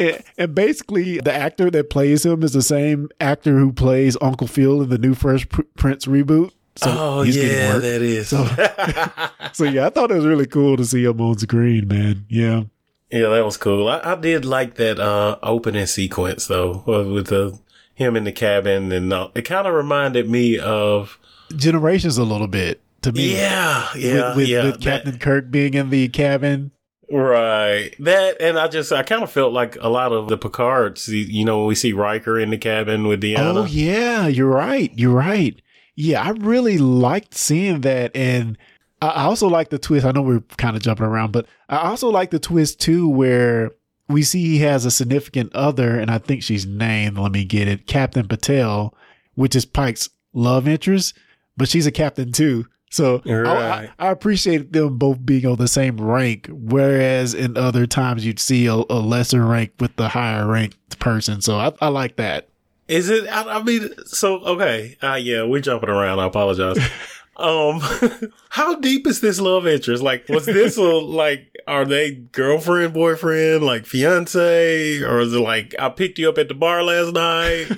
and, 0.00 0.20
and 0.36 0.52
basically 0.52 1.20
the 1.20 1.32
actor 1.32 1.70
that 1.70 1.90
plays 1.90 2.26
him 2.26 2.42
is 2.42 2.54
the 2.54 2.60
same 2.60 3.08
actor 3.20 3.56
who 3.56 3.72
plays 3.72 4.16
Uncle 4.20 4.48
Phil 4.48 4.82
in 4.82 4.88
the 4.88 4.98
new 4.98 5.14
Fresh 5.14 5.46
Prince 5.76 6.06
reboot. 6.06 6.50
So 6.74 6.90
oh 6.90 7.22
he's 7.22 7.36
getting 7.36 7.52
yeah, 7.56 7.74
work. 7.74 7.82
that 7.82 8.02
is. 8.02 8.28
So, 8.30 8.44
so 9.52 9.62
yeah, 9.62 9.86
I 9.86 9.90
thought 9.90 10.10
it 10.10 10.16
was 10.16 10.26
really 10.26 10.46
cool 10.46 10.76
to 10.76 10.84
see 10.84 11.04
him 11.04 11.20
on 11.20 11.38
screen, 11.38 11.86
man. 11.86 12.26
Yeah. 12.28 12.64
yeah, 13.12 13.28
that 13.28 13.44
was 13.44 13.58
cool. 13.58 13.86
I, 13.86 14.00
I 14.02 14.16
did 14.16 14.44
like 14.44 14.74
that 14.74 14.98
uh, 14.98 15.38
opening 15.40 15.86
sequence 15.86 16.48
though, 16.48 16.82
with 16.84 17.28
the 17.28 17.60
him 17.94 18.16
in 18.16 18.24
the 18.24 18.32
cabin, 18.32 18.90
and 18.92 19.12
uh, 19.12 19.28
it 19.34 19.42
kind 19.42 19.66
of 19.66 19.74
reminded 19.74 20.28
me 20.28 20.58
of 20.58 21.18
Generations 21.54 22.16
a 22.18 22.24
little 22.24 22.46
bit 22.48 22.80
to 23.02 23.12
me. 23.12 23.34
yeah, 23.36 23.88
yeah, 23.96 24.28
with, 24.28 24.36
with, 24.36 24.48
yeah. 24.48 24.64
with 24.64 24.74
that- 24.74 24.82
Captain 24.82 25.18
Kirk 25.18 25.50
being 25.50 25.74
in 25.74 25.90
the 25.90 26.08
cabin. 26.08 26.70
Right. 27.10 27.90
That, 27.98 28.40
and 28.40 28.58
I 28.58 28.68
just, 28.68 28.90
I 28.90 29.02
kind 29.02 29.22
of 29.22 29.30
felt 29.30 29.52
like 29.52 29.76
a 29.82 29.88
lot 29.90 30.12
of 30.12 30.28
the 30.28 30.38
Picards, 30.38 31.08
you 31.08 31.44
know, 31.44 31.58
when 31.58 31.66
we 31.66 31.74
see 31.74 31.92
Riker 31.92 32.38
in 32.38 32.48
the 32.48 32.56
cabin 32.56 33.06
with 33.06 33.20
Deanna. 33.22 33.54
Oh 33.54 33.64
yeah, 33.66 34.26
you're 34.28 34.48
right. 34.48 34.90
You're 34.96 35.12
right. 35.14 35.60
Yeah, 35.94 36.22
I 36.22 36.30
really 36.30 36.78
liked 36.78 37.34
seeing 37.34 37.82
that, 37.82 38.16
and 38.16 38.56
I 39.02 39.24
also 39.24 39.46
like 39.46 39.68
the 39.68 39.78
twist. 39.78 40.06
I 40.06 40.12
know 40.12 40.22
we're 40.22 40.40
kind 40.56 40.74
of 40.74 40.80
jumping 40.82 41.04
around, 41.04 41.32
but 41.32 41.44
I 41.68 41.88
also 41.88 42.08
like 42.08 42.30
the 42.30 42.38
twist 42.38 42.80
too, 42.80 43.06
where 43.08 43.72
we 44.12 44.22
see 44.22 44.42
he 44.44 44.58
has 44.60 44.84
a 44.84 44.90
significant 44.90 45.54
other, 45.54 45.98
and 45.98 46.10
I 46.10 46.18
think 46.18 46.42
she's 46.42 46.66
named. 46.66 47.18
Let 47.18 47.32
me 47.32 47.44
get 47.44 47.68
it, 47.68 47.86
Captain 47.86 48.28
Patel, 48.28 48.94
which 49.34 49.56
is 49.56 49.64
Pike's 49.64 50.08
love 50.32 50.68
interest, 50.68 51.14
but 51.56 51.68
she's 51.68 51.86
a 51.86 51.90
captain 51.92 52.32
too. 52.32 52.66
So 52.90 53.22
I- 53.26 53.32
Right. 53.32 53.90
I, 53.98 54.08
I 54.08 54.10
appreciate 54.10 54.72
them 54.72 54.98
both 54.98 55.24
being 55.24 55.46
on 55.46 55.56
the 55.56 55.66
same 55.68 55.98
rank, 56.00 56.48
whereas 56.50 57.32
in 57.34 57.56
other 57.56 57.86
times 57.86 58.26
you'd 58.26 58.38
see 58.38 58.66
a, 58.66 58.74
a 58.74 59.00
lesser 59.00 59.44
rank 59.46 59.72
with 59.80 59.96
the 59.96 60.08
higher 60.10 60.46
ranked 60.46 60.98
person. 60.98 61.40
So 61.40 61.56
I, 61.58 61.72
I 61.80 61.88
like 61.88 62.16
that. 62.16 62.48
Is 62.88 63.08
it? 63.08 63.26
I, 63.28 63.58
I 63.58 63.62
mean, 63.62 63.88
so 64.04 64.40
okay, 64.44 64.96
uh, 65.02 65.14
yeah, 65.14 65.44
we're 65.44 65.60
jumping 65.62 65.88
around. 65.88 66.18
I 66.20 66.26
apologize. 66.26 66.78
um, 67.36 67.80
how 68.50 68.76
deep 68.76 69.06
is 69.06 69.20
this 69.20 69.40
love 69.40 69.66
interest? 69.66 70.02
Like, 70.02 70.28
was 70.28 70.46
this 70.46 70.76
a 70.76 70.82
like? 70.82 71.48
Are 71.66 71.84
they 71.84 72.12
girlfriend, 72.12 72.92
boyfriend, 72.92 73.62
like 73.62 73.86
fiance, 73.86 75.00
or 75.02 75.20
is 75.20 75.32
it 75.32 75.38
like 75.38 75.74
I 75.78 75.88
picked 75.88 76.18
you 76.18 76.28
up 76.28 76.38
at 76.38 76.48
the 76.48 76.54
bar 76.54 76.82
last 76.82 77.14
night? 77.14 77.68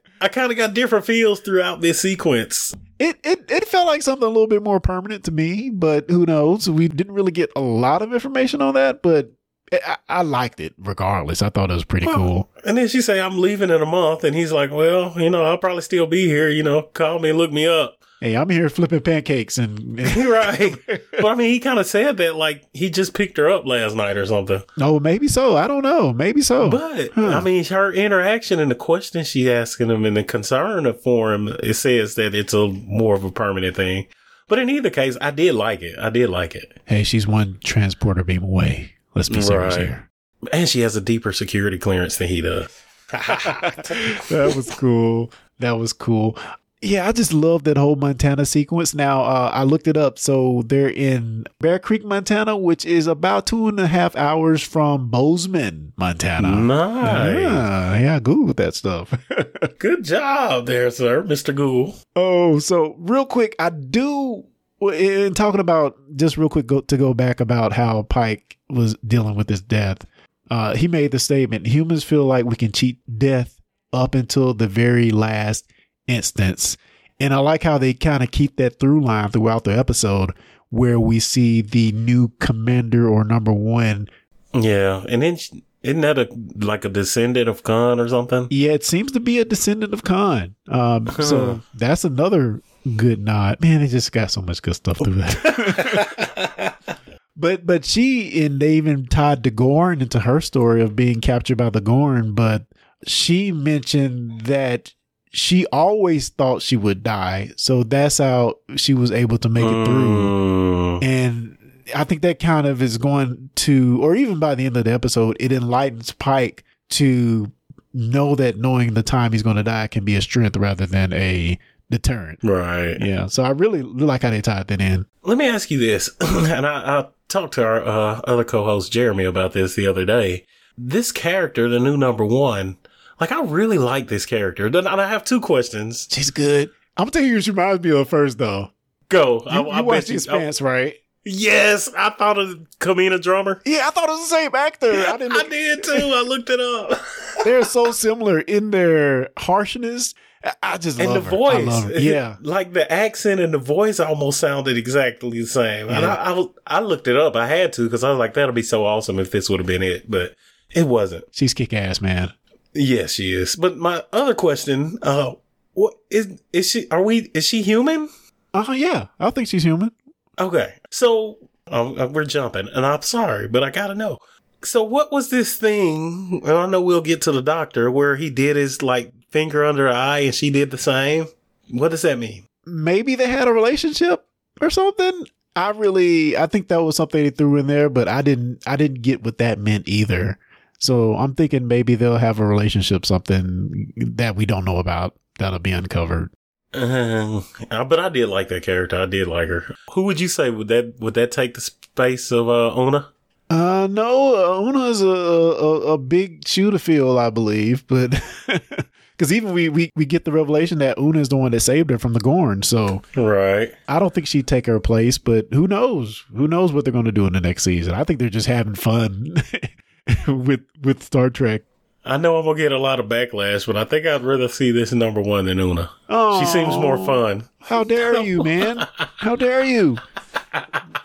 I 0.20 0.28
kind 0.28 0.50
of 0.50 0.56
got 0.56 0.74
different 0.74 1.04
feels 1.04 1.40
throughout 1.40 1.80
this 1.80 2.00
sequence. 2.00 2.74
It, 2.98 3.18
it 3.24 3.50
it 3.50 3.68
felt 3.68 3.86
like 3.86 4.02
something 4.02 4.24
a 4.24 4.30
little 4.30 4.46
bit 4.46 4.62
more 4.62 4.80
permanent 4.80 5.24
to 5.24 5.32
me, 5.32 5.70
but 5.70 6.08
who 6.08 6.24
knows? 6.24 6.70
We 6.70 6.88
didn't 6.88 7.14
really 7.14 7.32
get 7.32 7.50
a 7.56 7.60
lot 7.60 8.00
of 8.00 8.14
information 8.14 8.62
on 8.62 8.74
that, 8.74 9.02
but 9.02 9.32
I, 9.72 9.96
I 10.08 10.22
liked 10.22 10.60
it 10.60 10.74
regardless. 10.78 11.42
I 11.42 11.50
thought 11.50 11.70
it 11.70 11.74
was 11.74 11.84
pretty 11.84 12.06
cool. 12.06 12.50
And 12.64 12.78
then 12.78 12.88
she 12.88 13.02
say, 13.02 13.20
"I'm 13.20 13.38
leaving 13.38 13.70
in 13.70 13.82
a 13.82 13.86
month," 13.86 14.24
and 14.24 14.34
he's 14.34 14.52
like, 14.52 14.70
"Well, 14.70 15.12
you 15.16 15.28
know, 15.28 15.44
I'll 15.44 15.58
probably 15.58 15.82
still 15.82 16.06
be 16.06 16.26
here. 16.26 16.48
You 16.48 16.62
know, 16.62 16.82
call 16.82 17.18
me, 17.18 17.32
look 17.32 17.52
me 17.52 17.66
up." 17.66 17.98
Hey, 18.24 18.36
I'm 18.38 18.48
here 18.48 18.70
flipping 18.70 19.00
pancakes 19.02 19.58
and, 19.58 20.00
and 20.00 20.16
right. 20.26 20.74
But 21.20 21.26
I 21.26 21.34
mean, 21.34 21.50
he 21.50 21.60
kind 21.60 21.78
of 21.78 21.84
said 21.86 22.16
that 22.16 22.36
like 22.36 22.64
he 22.72 22.88
just 22.88 23.12
picked 23.12 23.36
her 23.36 23.50
up 23.50 23.66
last 23.66 23.94
night 23.94 24.16
or 24.16 24.24
something. 24.24 24.62
no, 24.78 24.98
maybe 24.98 25.28
so. 25.28 25.58
I 25.58 25.66
don't 25.66 25.82
know. 25.82 26.10
Maybe 26.14 26.40
so. 26.40 26.70
But 26.70 27.10
Huh. 27.12 27.28
I 27.28 27.40
mean, 27.42 27.64
her 27.66 27.92
interaction 27.92 28.58
and 28.60 28.70
the 28.70 28.74
questions 28.76 29.28
she 29.28 29.52
asking 29.52 29.90
him 29.90 30.06
and 30.06 30.16
the 30.16 30.24
concern 30.24 30.90
for 30.94 31.34
him, 31.34 31.48
it 31.62 31.74
says 31.74 32.14
that 32.14 32.34
it's 32.34 32.54
a 32.54 32.68
more 32.68 33.14
of 33.14 33.24
a 33.24 33.30
permanent 33.30 33.76
thing. 33.76 34.06
But 34.48 34.58
in 34.58 34.70
either 34.70 34.88
case, 34.90 35.18
I 35.20 35.30
did 35.30 35.54
like 35.54 35.82
it. 35.82 35.98
I 35.98 36.08
did 36.08 36.30
like 36.30 36.54
it, 36.54 36.80
hey, 36.86 37.02
she's 37.04 37.26
one 37.26 37.58
transporter 37.62 38.24
beam 38.24 38.42
away. 38.42 38.92
Let's 39.14 39.28
be 39.28 39.42
serious 39.42 39.76
Right. 39.76 39.86
here. 39.86 40.10
and 40.50 40.66
she 40.66 40.80
has 40.80 40.96
a 40.96 41.00
deeper 41.02 41.32
security 41.34 41.76
clearance 41.78 42.16
than 42.16 42.28
he 42.28 42.40
does. 42.40 42.68
that 43.10 44.52
was 44.56 44.70
cool. 44.74 45.30
That 45.58 45.72
was 45.72 45.92
cool. 45.92 46.38
Yeah, 46.84 47.08
I 47.08 47.12
just 47.12 47.32
love 47.32 47.64
that 47.64 47.78
whole 47.78 47.96
Montana 47.96 48.44
sequence. 48.44 48.94
Now, 48.94 49.22
uh, 49.22 49.50
I 49.54 49.62
looked 49.62 49.88
it 49.88 49.96
up. 49.96 50.18
So 50.18 50.62
they're 50.66 50.90
in 50.90 51.46
Bear 51.58 51.78
Creek, 51.78 52.04
Montana, 52.04 52.56
which 52.56 52.84
is 52.84 53.06
about 53.06 53.46
two 53.46 53.68
and 53.68 53.80
a 53.80 53.86
half 53.86 54.14
hours 54.16 54.62
from 54.62 55.08
Bozeman, 55.08 55.94
Montana. 55.96 56.50
Nice, 56.54 57.40
Yeah, 57.40 57.98
yeah, 57.98 58.20
Google 58.20 58.52
that 58.54 58.74
stuff. 58.74 59.14
good 59.78 60.04
job 60.04 60.66
there, 60.66 60.90
sir, 60.90 61.22
Mister 61.22 61.52
Google. 61.54 61.96
oh, 62.16 62.58
so 62.58 62.94
real 62.98 63.24
quick, 63.26 63.56
I 63.58 63.70
do. 63.70 64.44
In 64.82 65.32
talking 65.32 65.60
about 65.60 65.96
just 66.14 66.36
real 66.36 66.50
quick 66.50 66.66
go, 66.66 66.82
to 66.82 66.96
go 66.98 67.14
back 67.14 67.40
about 67.40 67.72
how 67.72 68.02
Pike 68.02 68.58
was 68.68 68.94
dealing 69.06 69.34
with 69.34 69.48
his 69.48 69.62
death, 69.62 70.04
uh, 70.50 70.74
he 70.74 70.88
made 70.88 71.12
the 71.12 71.18
statement: 71.18 71.66
humans 71.66 72.04
feel 72.04 72.26
like 72.26 72.44
we 72.44 72.56
can 72.56 72.72
cheat 72.72 72.98
death 73.18 73.58
up 73.94 74.14
until 74.14 74.52
the 74.52 74.66
very 74.68 75.10
last 75.10 75.70
instance, 76.06 76.76
and 77.20 77.32
I 77.32 77.38
like 77.38 77.62
how 77.62 77.78
they 77.78 77.94
kind 77.94 78.22
of 78.22 78.30
keep 78.30 78.56
that 78.56 78.78
through 78.78 79.04
line 79.04 79.30
throughout 79.30 79.64
the 79.64 79.76
episode, 79.76 80.32
where 80.70 80.98
we 80.98 81.20
see 81.20 81.62
the 81.62 81.92
new 81.92 82.28
commander 82.40 83.08
or 83.08 83.24
number 83.24 83.52
one 83.52 84.08
Yeah, 84.52 85.04
and 85.08 85.22
then 85.22 85.38
isn't 85.82 86.00
that 86.00 86.18
a 86.18 86.28
like 86.56 86.84
a 86.86 86.88
descendant 86.88 87.48
of 87.48 87.62
Khan 87.62 88.00
or 88.00 88.08
something? 88.08 88.48
Yeah, 88.50 88.72
it 88.72 88.84
seems 88.84 89.12
to 89.12 89.20
be 89.20 89.38
a 89.38 89.44
descendant 89.44 89.92
of 89.92 90.02
Khan. 90.02 90.54
Um, 90.68 91.06
so 91.08 91.60
that's 91.74 92.04
another 92.04 92.62
good 92.96 93.20
nod. 93.20 93.60
Man, 93.60 93.80
they 93.80 93.86
just 93.86 94.10
got 94.10 94.30
so 94.30 94.40
much 94.40 94.62
good 94.62 94.76
stuff 94.76 94.98
through 94.98 95.14
that. 95.14 96.76
but 97.36 97.66
but 97.66 97.84
she 97.84 98.44
and 98.44 98.60
they 98.60 98.74
even 98.74 99.06
tied 99.06 99.42
the 99.42 99.50
Gorn 99.50 100.00
into 100.00 100.20
her 100.20 100.40
story 100.40 100.82
of 100.82 100.96
being 100.96 101.20
captured 101.20 101.58
by 101.58 101.68
the 101.68 101.82
Gorn. 101.82 102.34
But 102.34 102.64
she 103.06 103.52
mentioned 103.52 104.42
that 104.42 104.94
she 105.34 105.66
always 105.66 106.28
thought 106.28 106.62
she 106.62 106.76
would 106.76 107.02
die, 107.02 107.50
so 107.56 107.82
that's 107.82 108.18
how 108.18 108.54
she 108.76 108.94
was 108.94 109.10
able 109.10 109.36
to 109.38 109.48
make 109.48 109.64
it 109.64 109.84
through. 109.84 111.00
Mm, 111.00 111.04
And 111.04 111.58
I 111.94 112.04
think 112.04 112.22
that 112.22 112.38
kind 112.38 112.66
of 112.66 112.80
is 112.80 112.98
going 112.98 113.50
to, 113.56 114.00
or 114.02 114.14
even 114.14 114.38
by 114.38 114.54
the 114.54 114.66
end 114.66 114.76
of 114.76 114.84
the 114.84 114.92
episode, 114.92 115.36
it 115.40 115.52
enlightens 115.52 116.12
Pike 116.12 116.64
to 116.90 117.50
know 117.92 118.34
that 118.36 118.58
knowing 118.58 118.94
the 118.94 119.02
time 119.02 119.32
he's 119.32 119.42
going 119.42 119.56
to 119.56 119.62
die 119.62 119.86
can 119.88 120.04
be 120.04 120.16
a 120.16 120.22
strength 120.22 120.56
rather 120.56 120.86
than 120.86 121.12
a 121.12 121.58
deterrent. 121.90 122.38
right. 122.42 122.96
Yeah. 123.00 123.26
So 123.26 123.42
I 123.42 123.50
really 123.50 123.82
like 123.82 124.22
how 124.22 124.30
they 124.30 124.40
tied 124.40 124.68
that 124.68 124.80
in. 124.80 125.06
Let 125.22 125.38
me 125.38 125.48
ask 125.48 125.70
you 125.70 125.78
this, 125.78 126.10
and 126.20 126.66
I, 126.66 127.00
I 127.00 127.06
talked 127.28 127.54
to 127.54 127.64
our 127.64 127.82
uh, 127.82 128.20
other 128.24 128.44
co-host 128.44 128.92
Jeremy 128.92 129.24
about 129.24 129.52
this 129.52 129.74
the 129.74 129.86
other 129.86 130.04
day. 130.04 130.46
This 130.78 131.12
character, 131.12 131.68
the 131.68 131.78
new 131.78 131.96
number 131.96 132.24
one, 132.24 132.78
like 133.20 133.32
I 133.32 133.42
really 133.42 133.78
like 133.78 134.08
this 134.08 134.26
character. 134.26 134.68
Then 134.70 134.86
I 134.86 135.08
have 135.08 135.24
two 135.24 135.40
questions. 135.40 136.08
She's 136.10 136.30
good. 136.30 136.70
I'm 136.96 137.04
gonna 137.04 137.10
telling 137.12 137.28
you, 137.28 137.40
she 137.40 137.50
reminds 137.50 137.82
me 137.82 137.90
of 137.90 138.08
first 138.08 138.38
though. 138.38 138.70
Go. 139.08 139.42
You, 139.44 139.50
I, 139.50 139.56
I 139.56 139.58
you 139.60 139.64
bet 139.72 139.84
watched 139.84 140.06
The 140.08 140.14
Expanse, 140.14 140.60
right? 140.60 140.94
yes, 141.26 141.88
I 141.96 142.10
thought 142.10 142.38
of 142.38 142.50
Camina 142.80 143.20
Drummer. 143.20 143.60
Yeah, 143.64 143.86
I 143.86 143.90
thought 143.90 144.08
it 144.08 144.12
was 144.12 144.28
the 144.28 144.36
same 144.36 144.54
actor. 144.54 144.92
I 144.92 145.16
didn't. 145.16 145.32
I 145.36 145.48
did 145.48 145.82
too. 145.82 145.92
I 145.92 146.22
looked 146.22 146.50
it 146.50 146.60
up. 146.60 147.00
They're 147.44 147.64
so 147.64 147.92
similar 147.92 148.40
in 148.40 148.70
their 148.70 149.30
harshness. 149.38 150.14
I- 150.44 150.52
I 150.62 150.76
just 150.76 151.00
and 151.00 151.14
the 151.14 151.22
her. 151.22 151.26
I 151.28 151.64
voice. 151.64 152.00
Yeah. 152.02 152.36
like 152.42 152.74
the 152.74 152.90
accent 152.92 153.40
and 153.40 153.54
the 153.54 153.58
voice 153.58 153.98
almost 153.98 154.38
sounded 154.40 154.76
exactly 154.76 155.40
the 155.40 155.46
same. 155.46 155.88
And 155.88 156.04
I, 156.04 156.32
I, 156.34 156.46
I 156.66 156.80
looked 156.80 157.08
it 157.08 157.16
up. 157.16 157.34
I 157.34 157.46
had 157.46 157.72
to 157.74 157.84
because 157.84 158.04
I 158.04 158.10
was 158.10 158.18
like, 158.18 158.34
that'll 158.34 158.52
be 158.54 158.62
so 158.62 158.84
awesome 158.84 159.18
if 159.18 159.30
this 159.30 159.48
would 159.48 159.60
have 159.60 159.66
been 159.66 159.82
it, 159.82 160.10
but 160.10 160.34
it 160.74 160.86
wasn't. 160.86 161.24
She's 161.32 161.54
kick 161.54 161.72
ass, 161.72 162.02
man. 162.02 162.32
Yes, 162.74 163.12
she 163.12 163.32
is. 163.32 163.56
But 163.56 163.76
my 163.76 164.02
other 164.12 164.34
question, 164.34 164.98
uh, 165.02 165.34
what 165.74 165.94
is 166.10 166.40
is 166.52 166.68
she? 166.70 166.88
Are 166.90 167.02
we? 167.02 167.30
Is 167.34 167.46
she 167.46 167.62
human? 167.62 168.08
Oh 168.52 168.72
yeah, 168.72 169.08
I 169.18 169.30
think 169.30 169.48
she's 169.48 169.62
human. 169.62 169.92
Okay, 170.38 170.74
so 170.90 171.38
um, 171.68 171.98
uh, 171.98 172.06
we're 172.06 172.24
jumping, 172.24 172.68
and 172.74 172.84
I'm 172.84 173.02
sorry, 173.02 173.48
but 173.48 173.62
I 173.62 173.70
gotta 173.70 173.94
know. 173.94 174.18
So 174.62 174.82
what 174.82 175.12
was 175.12 175.30
this 175.30 175.56
thing? 175.56 176.40
And 176.44 176.56
I 176.56 176.66
know 176.66 176.80
we'll 176.80 177.00
get 177.00 177.22
to 177.22 177.32
the 177.32 177.42
doctor 177.42 177.90
where 177.90 178.16
he 178.16 178.30
did 178.30 178.56
his 178.56 178.82
like 178.82 179.12
finger 179.30 179.64
under 179.64 179.86
her 179.86 179.92
eye, 179.94 180.20
and 180.20 180.34
she 180.34 180.50
did 180.50 180.70
the 180.70 180.78
same. 180.78 181.26
What 181.70 181.90
does 181.90 182.02
that 182.02 182.18
mean? 182.18 182.46
maybe 182.66 183.14
they 183.14 183.28
had 183.28 183.48
a 183.48 183.52
relationship 183.52 184.26
or 184.60 184.70
something. 184.70 185.26
I 185.56 185.70
really, 185.70 186.36
I 186.36 186.46
think 186.46 186.68
that 186.68 186.82
was 186.82 186.96
something 186.96 187.22
they 187.22 187.30
threw 187.30 187.56
in 187.56 187.66
there, 187.66 187.88
but 187.88 188.08
I 188.08 188.22
didn't, 188.22 188.62
I 188.66 188.76
didn't 188.76 189.02
get 189.02 189.22
what 189.22 189.38
that 189.38 189.58
meant 189.58 189.86
either. 189.86 190.38
So 190.84 191.16
I'm 191.16 191.34
thinking 191.34 191.66
maybe 191.66 191.94
they'll 191.94 192.18
have 192.18 192.38
a 192.38 192.46
relationship, 192.46 193.06
something 193.06 193.90
that 193.96 194.36
we 194.36 194.44
don't 194.44 194.66
know 194.66 194.76
about 194.76 195.16
that'll 195.38 195.58
be 195.58 195.72
uncovered. 195.72 196.30
Uh, 196.74 197.40
but 197.70 197.98
I 197.98 198.10
did 198.10 198.28
like 198.28 198.48
that 198.48 198.64
character. 198.64 199.00
I 199.00 199.06
did 199.06 199.26
like 199.26 199.48
her. 199.48 199.74
Who 199.92 200.02
would 200.02 200.20
you 200.20 200.28
say 200.28 200.50
would 200.50 200.68
that 200.68 201.00
would 201.00 201.14
that 201.14 201.32
take 201.32 201.54
the 201.54 201.62
space 201.62 202.30
of 202.30 202.50
uh, 202.50 202.78
Una? 202.78 203.08
Uh, 203.48 203.86
no, 203.90 204.66
uh, 204.66 204.90
is 204.90 205.00
a, 205.00 205.06
a 205.06 205.92
a 205.92 205.98
big 205.98 206.46
shoe 206.46 206.70
to 206.70 206.78
fill, 206.78 207.18
I 207.18 207.30
believe, 207.30 207.86
but 207.86 208.20
because 209.12 209.32
even 209.32 209.54
we, 209.54 209.70
we 209.70 209.90
we 209.96 210.04
get 210.04 210.26
the 210.26 210.32
revelation 210.32 210.78
that 210.80 210.98
Una 210.98 211.20
is 211.20 211.30
the 211.30 211.36
one 211.36 211.52
that 211.52 211.60
saved 211.60 211.88
her 211.90 211.98
from 211.98 212.12
the 212.12 212.20
Gorn, 212.20 212.62
so 212.62 213.00
Right. 213.16 213.72
I 213.88 213.98
don't 213.98 214.12
think 214.12 214.26
she'd 214.26 214.46
take 214.46 214.66
her 214.66 214.80
place. 214.80 215.16
But 215.16 215.46
who 215.52 215.66
knows? 215.66 216.24
Who 216.36 216.46
knows 216.46 216.72
what 216.72 216.84
they're 216.84 216.92
going 216.92 217.04
to 217.06 217.12
do 217.12 217.26
in 217.26 217.32
the 217.32 217.40
next 217.40 217.62
season? 217.62 217.94
I 217.94 218.04
think 218.04 218.18
they're 218.18 218.28
just 218.28 218.48
having 218.48 218.74
fun 218.74 219.36
with 220.28 220.60
with 220.82 221.02
Star 221.02 221.30
Trek. 221.30 221.62
I 222.06 222.18
know 222.18 222.36
I'm 222.36 222.44
gonna 222.44 222.58
get 222.58 222.72
a 222.72 222.78
lot 222.78 223.00
of 223.00 223.06
backlash, 223.06 223.66
but 223.66 223.76
I 223.76 223.84
think 223.84 224.06
I'd 224.06 224.22
rather 224.22 224.48
see 224.48 224.70
this 224.70 224.92
number 224.92 225.22
one 225.22 225.46
than 225.46 225.58
Una. 225.58 225.90
Oh, 226.08 226.40
she 226.40 226.46
seems 226.46 226.76
more 226.76 226.98
fun. 226.98 227.48
How 227.60 227.82
dare 227.82 228.20
you, 228.20 228.42
man? 228.44 228.86
How 228.96 229.36
dare 229.36 229.64
you? 229.64 229.96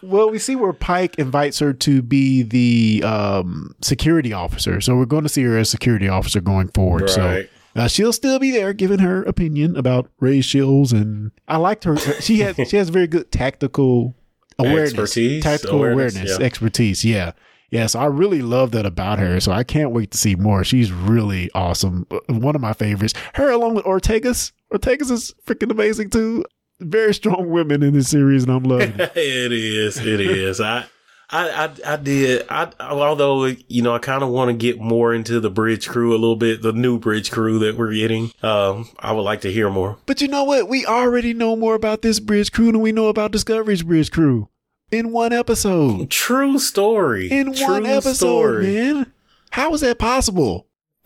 Well, 0.01 0.29
we 0.29 0.39
see 0.39 0.55
where 0.55 0.73
Pike 0.73 1.15
invites 1.17 1.59
her 1.59 1.73
to 1.73 2.01
be 2.01 2.43
the 2.43 3.03
um, 3.05 3.75
security 3.81 4.33
officer. 4.33 4.79
So 4.81 4.95
we're 4.95 5.05
going 5.05 5.23
to 5.23 5.29
see 5.29 5.43
her 5.43 5.57
as 5.57 5.69
security 5.69 6.07
officer 6.07 6.39
going 6.41 6.69
forward. 6.69 7.09
So 7.09 7.43
uh, 7.75 7.87
she'll 7.87 8.13
still 8.13 8.39
be 8.39 8.51
there 8.51 8.71
giving 8.73 8.99
her 8.99 9.23
opinion 9.23 9.75
about 9.75 10.09
Ray 10.19 10.41
Shields. 10.41 10.93
And 10.93 11.31
I 11.47 11.57
liked 11.57 11.83
her. 11.83 11.97
She 11.97 12.39
has, 12.39 12.55
she 12.69 12.77
has 12.77 12.89
very 12.89 13.07
good 13.07 13.31
tactical 13.31 14.15
awareness, 14.57 14.91
Expertise, 14.93 15.43
tactical 15.43 15.79
awareness, 15.79 16.15
awareness, 16.15 16.39
yeah. 16.39 16.45
expertise. 16.45 17.03
Yeah. 17.05 17.31
Yeah, 17.71 17.87
so 17.87 17.99
I 17.99 18.05
really 18.05 18.41
love 18.41 18.71
that 18.71 18.85
about 18.85 19.19
her. 19.19 19.39
So 19.39 19.51
I 19.51 19.63
can't 19.63 19.91
wait 19.91 20.11
to 20.11 20.17
see 20.17 20.35
more. 20.35 20.63
She's 20.63 20.91
really 20.91 21.49
awesome. 21.53 22.07
Uh, 22.09 22.19
One 22.27 22.55
of 22.55 22.61
my 22.61 22.73
favorites. 22.73 23.13
Her 23.35 23.49
along 23.49 23.75
with 23.75 23.85
Ortegas. 23.85 24.51
Ortegas 24.73 25.11
is 25.11 25.33
freaking 25.45 25.71
amazing 25.71 26.09
too. 26.09 26.45
Very 26.79 27.13
strong 27.13 27.49
women 27.49 27.83
in 27.83 27.93
this 27.93 28.09
series, 28.09 28.43
and 28.43 28.51
I'm 28.53 28.63
loving 28.63 28.93
it. 28.99 29.11
it 29.15 29.51
is. 29.51 29.97
It 29.97 30.21
is. 30.21 30.61
I, 30.61 30.85
I, 31.29 31.49
I, 31.65 31.93
I 31.93 31.95
did. 31.97 32.45
I, 32.49 32.71
although 32.79 33.45
you 33.67 33.81
know, 33.81 33.93
I 33.93 33.99
kind 33.99 34.23
of 34.23 34.29
want 34.29 34.49
to 34.49 34.53
get 34.53 34.79
more 34.79 35.13
into 35.13 35.39
the 35.39 35.49
bridge 35.49 35.87
crew 35.87 36.11
a 36.11 36.17
little 36.17 36.37
bit, 36.37 36.61
the 36.61 36.71
new 36.71 36.97
bridge 36.97 37.31
crew 37.31 37.59
that 37.59 37.77
we're 37.77 37.93
getting. 37.93 38.31
Um, 38.41 38.87
I 38.97 39.11
would 39.11 39.21
like 39.23 39.41
to 39.41 39.51
hear 39.51 39.69
more. 39.69 39.97
But 40.05 40.21
you 40.21 40.27
know 40.27 40.43
what? 40.45 40.69
We 40.69 40.85
already 40.85 41.33
know 41.33 41.55
more 41.55 41.75
about 41.75 42.01
this 42.01 42.19
bridge 42.19 42.51
crew 42.51 42.71
than 42.71 42.81
we 42.81 42.91
know 42.91 43.07
about 43.07 43.31
Discovery's 43.31 43.83
bridge 43.83 44.11
crew 44.11 44.47
in 44.91 45.11
one 45.11 45.33
episode. 45.33 46.09
True 46.09 46.59
story. 46.59 47.31
In 47.31 47.53
True 47.53 47.67
one 47.67 47.85
episode, 47.85 48.13
story. 48.15 48.65
man. 48.65 49.13
How 49.51 49.73
is 49.73 49.81
that 49.81 49.99
possible? 49.99 50.67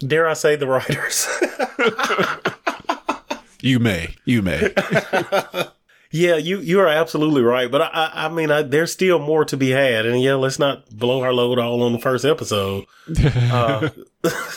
Dare 0.00 0.28
I 0.28 0.34
say 0.34 0.56
the 0.56 0.66
writers? 0.66 1.26
You 3.66 3.80
may. 3.80 4.14
You 4.24 4.42
may. 4.42 4.72
yeah, 6.12 6.36
you 6.36 6.60
you 6.60 6.78
are 6.78 6.86
absolutely 6.86 7.42
right. 7.42 7.68
But 7.68 7.82
I, 7.82 7.86
I, 7.92 8.26
I 8.26 8.28
mean, 8.28 8.50
I, 8.50 8.62
there's 8.62 8.92
still 8.92 9.18
more 9.18 9.44
to 9.46 9.56
be 9.56 9.70
had, 9.70 10.06
and 10.06 10.22
yeah, 10.22 10.34
let's 10.34 10.60
not 10.60 10.88
blow 10.90 11.22
our 11.22 11.32
load 11.32 11.58
all 11.58 11.82
on 11.82 11.92
the 11.92 11.98
first 11.98 12.24
episode. 12.24 12.84
Uh, 13.50 13.88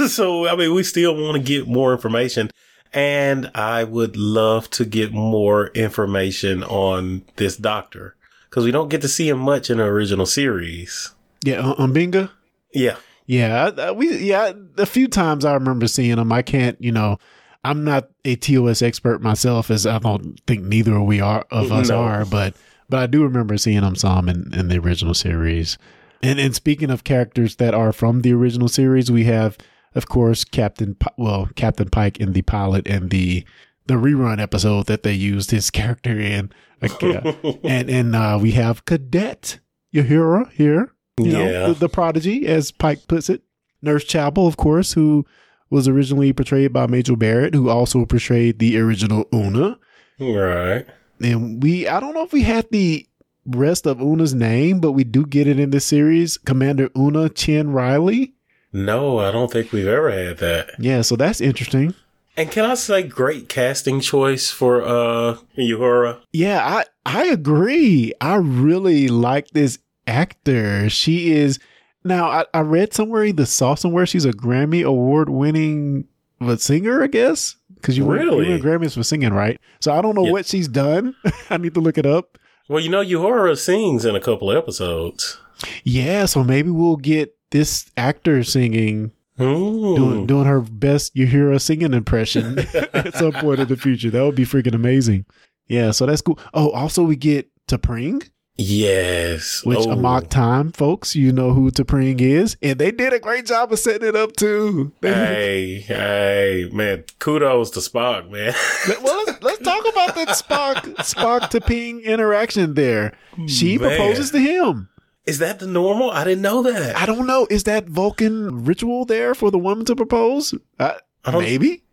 so, 0.07 0.47
I 0.47 0.55
mean, 0.55 0.75
we 0.75 0.83
still 0.83 1.15
want 1.15 1.37
to 1.37 1.41
get 1.43 1.67
more 1.67 1.91
information. 1.91 2.51
And 2.93 3.51
I 3.53 3.83
would 3.83 4.17
love 4.17 4.69
to 4.71 4.85
get 4.85 5.11
more 5.13 5.67
information 5.67 6.63
on 6.63 7.23
this 7.35 7.55
doctor 7.55 8.15
because 8.49 8.65
we 8.65 8.71
don't 8.71 8.89
get 8.89 9.01
to 9.01 9.07
see 9.07 9.29
him 9.29 9.37
much 9.39 9.69
in 9.69 9.77
the 9.77 9.83
original 9.83 10.25
series. 10.25 11.13
yeah, 11.43 11.57
uh, 11.57 11.69
uh, 11.71 11.73
on 11.73 11.81
on 11.81 11.93
M'Benga? 11.93 12.31
Yeah. 12.73 12.95
Yeah, 13.27 13.91
we 13.91 14.17
yeah, 14.17 14.53
a 14.79 14.87
few 14.87 15.07
times 15.07 15.45
I 15.45 15.53
remember 15.53 15.85
seeing 15.87 16.17
him. 16.17 16.31
I 16.31 16.41
can't, 16.41 16.81
you 16.81 16.91
know, 16.91 17.19
I'm 17.63 17.83
not 17.83 18.09
a 18.25 18.35
TOS 18.35 18.81
expert 18.81 19.21
myself, 19.21 19.69
as 19.69 19.85
I 19.85 19.99
don't 19.99 20.41
think 20.47 20.63
neither 20.63 20.95
of 20.95 21.03
we 21.03 21.21
are 21.21 21.45
of 21.51 21.71
us 21.71 21.89
No. 21.89 21.99
are, 22.01 22.25
but 22.25 22.55
but 22.89 22.99
I 23.01 23.05
do 23.05 23.21
remember 23.21 23.55
seeing 23.59 23.81
them 23.81 23.95
some 23.95 24.29
in, 24.29 24.51
in 24.55 24.69
the 24.69 24.79
original 24.79 25.13
series. 25.13 25.77
And 26.23 26.39
and 26.39 26.55
speaking 26.55 26.89
of 26.89 27.03
characters 27.03 27.57
that 27.57 27.75
are 27.75 27.93
from 27.93 28.21
the 28.21 28.33
original 28.33 28.67
series, 28.67 29.11
we 29.11 29.25
have, 29.25 29.59
of 29.95 30.07
course, 30.07 30.43
Captain 30.43 30.95
well 31.17 31.49
Captain 31.55 31.89
Pike 31.89 32.19
in 32.19 32.33
the 32.33 32.41
pilot 32.41 32.87
and 32.87 33.09
the 33.09 33.43
the 33.87 33.95
rerun 33.95 34.39
episode 34.39 34.85
that 34.87 35.03
they 35.03 35.13
used 35.13 35.51
his 35.51 35.69
character 35.79 36.19
in, 36.19 36.51
Okay. 36.83 37.59
and 37.63 37.89
and 37.89 38.15
uh, 38.15 38.37
we 38.41 38.51
have 38.51 38.85
Cadet 38.85 39.59
Uhura 39.93 40.51
here, 40.51 40.93
you 41.19 41.31
know, 41.33 41.45
Yeah. 41.49 41.67
the, 41.67 41.73
the 41.73 41.89
prodigy, 41.89 42.45
as 42.47 42.71
Pike 42.71 43.07
puts 43.07 43.29
it. 43.29 43.41
Nurse 43.81 44.03
Chapel, 44.03 44.45
of 44.45 44.57
course, 44.57 44.93
who 44.93 45.25
was 45.69 45.87
originally 45.87 46.33
portrayed 46.33 46.73
by 46.73 46.85
Majel 46.85 47.15
Barrett, 47.15 47.53
who 47.55 47.69
also 47.69 48.05
portrayed 48.05 48.59
the 48.59 48.77
original 48.77 49.25
Una. 49.33 49.79
Right. 50.19 50.85
And 51.21 51.63
we, 51.63 51.87
I 51.87 51.99
don't 51.99 52.13
know 52.13 52.23
if 52.23 52.33
we 52.33 52.41
had 52.43 52.67
the 52.71 53.07
rest 53.45 53.87
of 53.87 54.01
Una's 54.01 54.33
name, 54.33 54.79
but 54.81 54.91
we 54.91 55.03
do 55.05 55.25
get 55.25 55.47
it 55.47 55.59
in 55.59 55.69
this 55.69 55.85
series. 55.85 56.37
Commander 56.37 56.89
Una 56.97 57.29
Chin-Riley. 57.29 58.33
No, 58.71 59.19
I 59.19 59.31
don't 59.31 59.51
think 59.51 59.71
we've 59.71 59.87
ever 59.87 60.11
had 60.11 60.37
that. 60.37 60.71
Yeah, 60.79 61.01
so 61.01 61.15
that's 61.15 61.41
interesting. 61.41 61.93
And 62.37 62.49
can 62.51 62.63
I 62.65 62.75
say 62.75 63.03
great 63.03 63.49
casting 63.49 63.99
choice 63.99 64.49
for 64.51 64.81
uh 64.83 65.37
Uhura? 65.57 66.21
Yeah, 66.31 66.65
I 66.65 66.85
I 67.05 67.25
agree. 67.27 68.13
I 68.21 68.35
really 68.35 69.07
like 69.07 69.49
this 69.51 69.79
actor. 70.07 70.89
She 70.89 71.31
is 71.33 71.59
now. 72.03 72.29
I, 72.29 72.45
I 72.53 72.59
read 72.61 72.93
somewhere 72.93 73.25
either 73.25 73.45
saw 73.45 73.75
somewhere 73.75 74.05
she's 74.05 74.25
a 74.25 74.31
Grammy 74.31 74.83
award 74.85 75.29
winning 75.29 76.05
but 76.39 76.61
singer. 76.61 77.03
I 77.03 77.07
guess 77.07 77.55
because 77.75 77.97
you 77.97 78.05
Really? 78.09 78.45
you 78.45 78.51
win 78.53 78.61
Grammys 78.61 78.93
for 78.93 79.03
singing, 79.03 79.33
right? 79.33 79.59
So 79.81 79.91
I 79.93 80.01
don't 80.01 80.15
know 80.15 80.25
Yeah. 80.25 80.31
what 80.31 80.45
she's 80.45 80.67
done. 80.67 81.15
I 81.49 81.57
need 81.57 81.73
to 81.73 81.81
look 81.81 81.97
it 81.97 82.05
up. 82.05 82.37
Well, 82.69 82.79
you 82.79 82.89
know, 82.89 83.03
Uhura 83.03 83.57
sings 83.57 84.05
in 84.05 84.15
a 84.15 84.19
couple 84.21 84.51
episodes. 84.51 85.39
Yeah, 85.83 86.25
so 86.25 86.43
maybe 86.43 86.69
we'll 86.69 86.97
get 86.97 87.35
this 87.51 87.89
actor 87.97 88.43
singing 88.43 89.11
doing 89.37 90.25
doing 90.27 90.45
her 90.45 90.59
best 90.61 91.15
you 91.15 91.25
hear 91.25 91.51
a 91.51 91.59
singing 91.59 91.93
impression 91.93 92.59
at 92.93 93.15
some 93.15 93.31
point 93.33 93.59
in 93.59 93.67
the 93.67 93.77
future. 93.77 94.09
That 94.09 94.23
would 94.23 94.35
be 94.35 94.45
freaking 94.45 94.75
amazing. 94.75 95.25
Yeah, 95.67 95.91
so 95.91 96.05
that's 96.05 96.21
cool. 96.21 96.39
Oh, 96.53 96.71
also 96.71 97.03
we 97.03 97.15
get 97.15 97.49
T'Pring. 97.67 98.27
Yes. 98.61 99.63
which 99.63 99.79
Oh. 99.79 99.95
mock 99.95 100.27
Time, 100.29 100.73
folks, 100.73 101.15
you 101.15 101.31
know 101.31 101.53
who 101.53 101.71
T'Pring 101.71 102.19
is, 102.19 102.57
and 102.61 102.77
they 102.77 102.91
did 102.91 103.13
a 103.13 103.19
great 103.19 103.45
job 103.45 103.71
of 103.71 103.79
setting 103.79 104.05
it 104.09 104.15
up 104.17 104.35
too. 104.35 104.91
Hey, 105.01 105.79
hey, 105.87 106.69
man! 106.73 107.05
Kudos 107.19 107.69
to 107.71 107.79
Spock, 107.79 108.29
man. 108.29 108.53
well, 109.01 109.23
let's, 109.25 109.41
let's 109.41 109.59
talk 109.61 109.87
about 109.87 110.15
that 110.15 110.27
Spock 110.29 110.75
Spock 110.97 111.49
T'Pring 111.49 112.03
interaction 112.03 112.73
there. 112.73 113.13
She 113.47 113.77
Man. 113.77 113.87
proposes 113.89 114.31
to 114.31 114.39
him. 114.39 114.89
Is 115.29 115.39
that 115.39 115.59
the 115.59 115.67
normal? 115.67 116.11
I 116.11 116.23
didn't 116.23 116.41
know 116.41 116.61
that. 116.63 116.97
I 116.97 117.05
don't 117.05 117.27
know. 117.27 117.47
Is 117.49 117.63
that 117.63 117.87
Vulcan 117.87 118.65
ritual 118.65 119.05
there 119.05 119.33
for 119.35 119.51
the 119.51 119.59
woman 119.59 119.85
to 119.85 119.95
propose? 119.95 120.53
Uh, 120.79 120.93
I 121.23 121.37
maybe. 121.39 121.83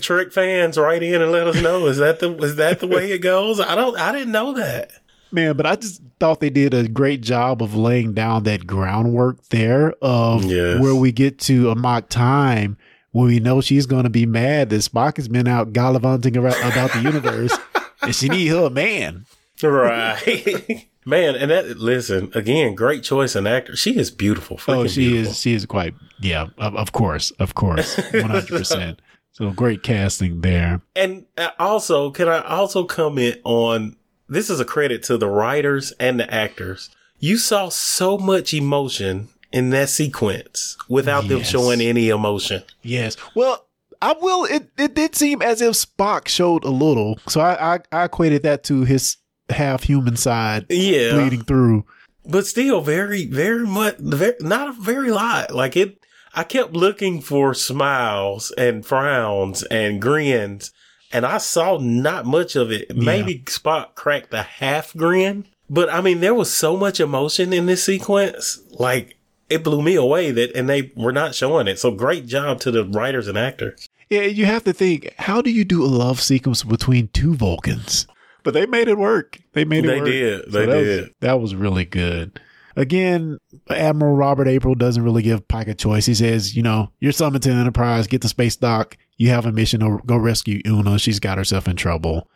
Trek 0.00 0.32
fans, 0.32 0.76
write 0.78 1.02
in 1.02 1.22
and 1.22 1.32
let 1.32 1.46
us 1.46 1.60
know. 1.62 1.86
Is 1.86 1.98
that 1.98 2.18
the 2.20 2.36
is 2.38 2.56
that 2.56 2.80
the 2.80 2.86
way 2.86 3.10
it 3.12 3.18
goes? 3.18 3.60
I 3.60 3.74
don't. 3.74 3.96
I 3.98 4.12
didn't 4.12 4.32
know 4.32 4.52
that. 4.54 4.90
Man, 5.32 5.56
but 5.56 5.66
I 5.66 5.74
just 5.76 6.00
thought 6.20 6.38
they 6.40 6.50
did 6.50 6.74
a 6.74 6.86
great 6.86 7.20
job 7.20 7.60
of 7.62 7.74
laying 7.74 8.12
down 8.14 8.44
that 8.44 8.66
groundwork 8.66 9.42
there 9.48 9.94
of 10.00 10.44
Yes. 10.44 10.80
where 10.80 10.94
we 10.94 11.10
get 11.10 11.40
to 11.40 11.70
Amok 11.70 12.08
Time 12.08 12.76
when 13.10 13.26
we 13.26 13.40
know 13.40 13.60
she's 13.60 13.86
going 13.86 14.04
to 14.04 14.10
be 14.10 14.26
mad 14.26 14.70
that 14.70 14.76
Spock 14.82 15.16
has 15.16 15.26
been 15.28 15.48
out 15.48 15.72
gallivanting 15.72 16.36
around, 16.36 16.54
about 16.70 16.92
the 16.92 17.00
universe 17.00 17.56
and 18.02 18.14
she 18.14 18.28
need 18.28 18.46
her 18.48 18.66
a 18.66 18.70
man. 18.70 19.24
Right, 19.62 20.88
man. 21.04 21.34
And 21.34 21.50
that 21.50 21.78
listen 21.78 22.30
again. 22.34 22.74
Great 22.74 23.02
choice 23.02 23.36
in 23.36 23.46
actor. 23.46 23.76
She 23.76 23.98
is 23.98 24.10
beautiful. 24.10 24.60
Oh, 24.68 24.86
she 24.86 25.08
beautiful. 25.08 25.32
is. 25.32 25.40
She 25.40 25.54
is 25.54 25.66
quite. 25.66 25.94
Yeah, 26.20 26.48
of, 26.58 26.76
of 26.76 26.92
course, 26.92 27.30
of 27.32 27.54
course, 27.54 27.96
one 28.12 28.30
hundred 28.30 28.48
percent. 28.48 29.00
So 29.32 29.50
great 29.50 29.82
casting 29.82 30.42
there. 30.42 30.80
And 30.94 31.26
uh, 31.36 31.50
also, 31.58 32.10
can 32.10 32.28
I 32.28 32.40
also 32.42 32.84
comment 32.84 33.40
on 33.44 33.96
this 34.28 34.48
is 34.48 34.60
a 34.60 34.64
credit 34.64 35.02
to 35.04 35.18
the 35.18 35.28
writers 35.28 35.92
and 35.98 36.18
the 36.20 36.32
actors. 36.32 36.90
You 37.18 37.36
saw 37.36 37.68
so 37.68 38.16
much 38.16 38.54
emotion 38.54 39.28
in 39.52 39.70
that 39.70 39.88
sequence 39.88 40.76
without 40.88 41.28
them 41.28 41.42
showing 41.42 41.80
any 41.80 42.08
emotion. 42.08 42.62
Yes. 42.82 43.16
Well, 43.34 43.66
I 44.02 44.14
will. 44.20 44.44
It 44.44 44.70
it 44.76 44.94
did 44.94 45.14
seem 45.14 45.42
as 45.42 45.60
if 45.60 45.74
Spock 45.74 46.28
showed 46.28 46.64
a 46.64 46.70
little, 46.70 47.18
so 47.26 47.40
I 47.40 47.74
I, 47.74 47.78
I 47.92 48.04
equated 48.04 48.42
that 48.42 48.62
to 48.64 48.84
his 48.84 49.16
half 49.50 49.84
human 49.84 50.16
side 50.16 50.66
Yeah, 50.68 51.12
bleeding 51.14 51.42
through. 51.44 51.84
but 52.26 52.46
still 52.46 52.80
very, 52.80 53.26
very 53.26 53.66
much, 53.66 53.96
very, 53.98 54.34
not 54.40 54.68
a 54.68 54.72
very 54.72 55.10
lot. 55.10 55.54
Like 55.54 55.76
it, 55.76 55.98
I 56.34 56.44
kept 56.44 56.72
looking 56.72 57.20
for 57.20 57.54
smiles 57.54 58.50
and 58.58 58.84
frowns 58.84 59.62
and 59.64 60.00
grins, 60.00 60.72
and 61.12 61.24
I 61.24 61.38
saw 61.38 61.78
not 61.78 62.26
much 62.26 62.56
of 62.56 62.72
it. 62.72 62.96
Maybe 62.96 63.40
Spock 63.46 63.94
cracked 63.94 64.34
a 64.34 64.42
half 64.42 64.94
grin, 64.96 65.46
but 65.70 65.88
I 65.92 66.00
mean, 66.00 66.20
there 66.20 66.34
was 66.34 66.52
so 66.52 66.76
much 66.76 66.98
emotion 66.98 67.52
in 67.52 67.66
this 67.66 67.84
sequence. 67.84 68.58
Like 68.72 69.16
it 69.48 69.62
blew 69.62 69.82
me 69.82 69.94
away 69.94 70.30
that, 70.32 70.56
and 70.56 70.68
they 70.68 70.90
were 70.96 71.12
not 71.12 71.34
showing 71.34 71.68
it. 71.68 71.78
So 71.78 71.90
great 71.92 72.26
job 72.26 72.60
to 72.60 72.70
the 72.70 72.84
writers 72.84 73.28
and 73.28 73.38
actors. 73.38 73.88
Yeah, 74.10 74.22
you 74.22 74.44
have 74.46 74.64
to 74.64 74.72
think, 74.72 75.14
how 75.18 75.40
do 75.40 75.50
you 75.50 75.64
do 75.64 75.82
a 75.82 75.86
love 75.86 76.20
sequence 76.20 76.62
between 76.62 77.08
two 77.08 77.34
Vulcans? 77.34 78.06
But 78.44 78.54
they 78.54 78.66
made 78.66 78.88
it 78.88 78.98
work. 78.98 79.40
They 79.52 79.64
made 79.64 79.84
it 79.84 79.88
work. 79.88 80.04
They 80.04 80.30
work. 80.32 80.42
did. 80.44 80.52
They 80.52 80.66
that 80.66 80.72
did. 80.72 81.00
Was, 81.00 81.10
that 81.20 81.40
was 81.40 81.54
really 81.54 81.84
good. 81.84 82.38
Again, 82.76 83.38
Admiral 83.70 84.16
Robert 84.16 84.48
April 84.48 84.74
doesn't 84.74 85.02
really 85.02 85.22
give 85.22 85.46
Pike 85.48 85.68
a 85.68 85.74
choice. 85.74 86.06
He 86.06 86.14
says, 86.14 86.56
you 86.56 86.62
know, 86.62 86.90
you're 87.00 87.12
summoned 87.12 87.42
to 87.44 87.50
Enterprise, 87.50 88.06
get 88.06 88.20
the 88.20 88.28
space 88.28 88.56
dock. 88.56 88.96
You 89.16 89.30
have 89.30 89.46
a 89.46 89.52
mission 89.52 89.80
to 89.80 90.00
go 90.04 90.16
rescue 90.16 90.60
Una. 90.66 90.98
She's 90.98 91.20
got 91.20 91.38
herself 91.38 91.68
in 91.68 91.76
trouble. 91.76 92.28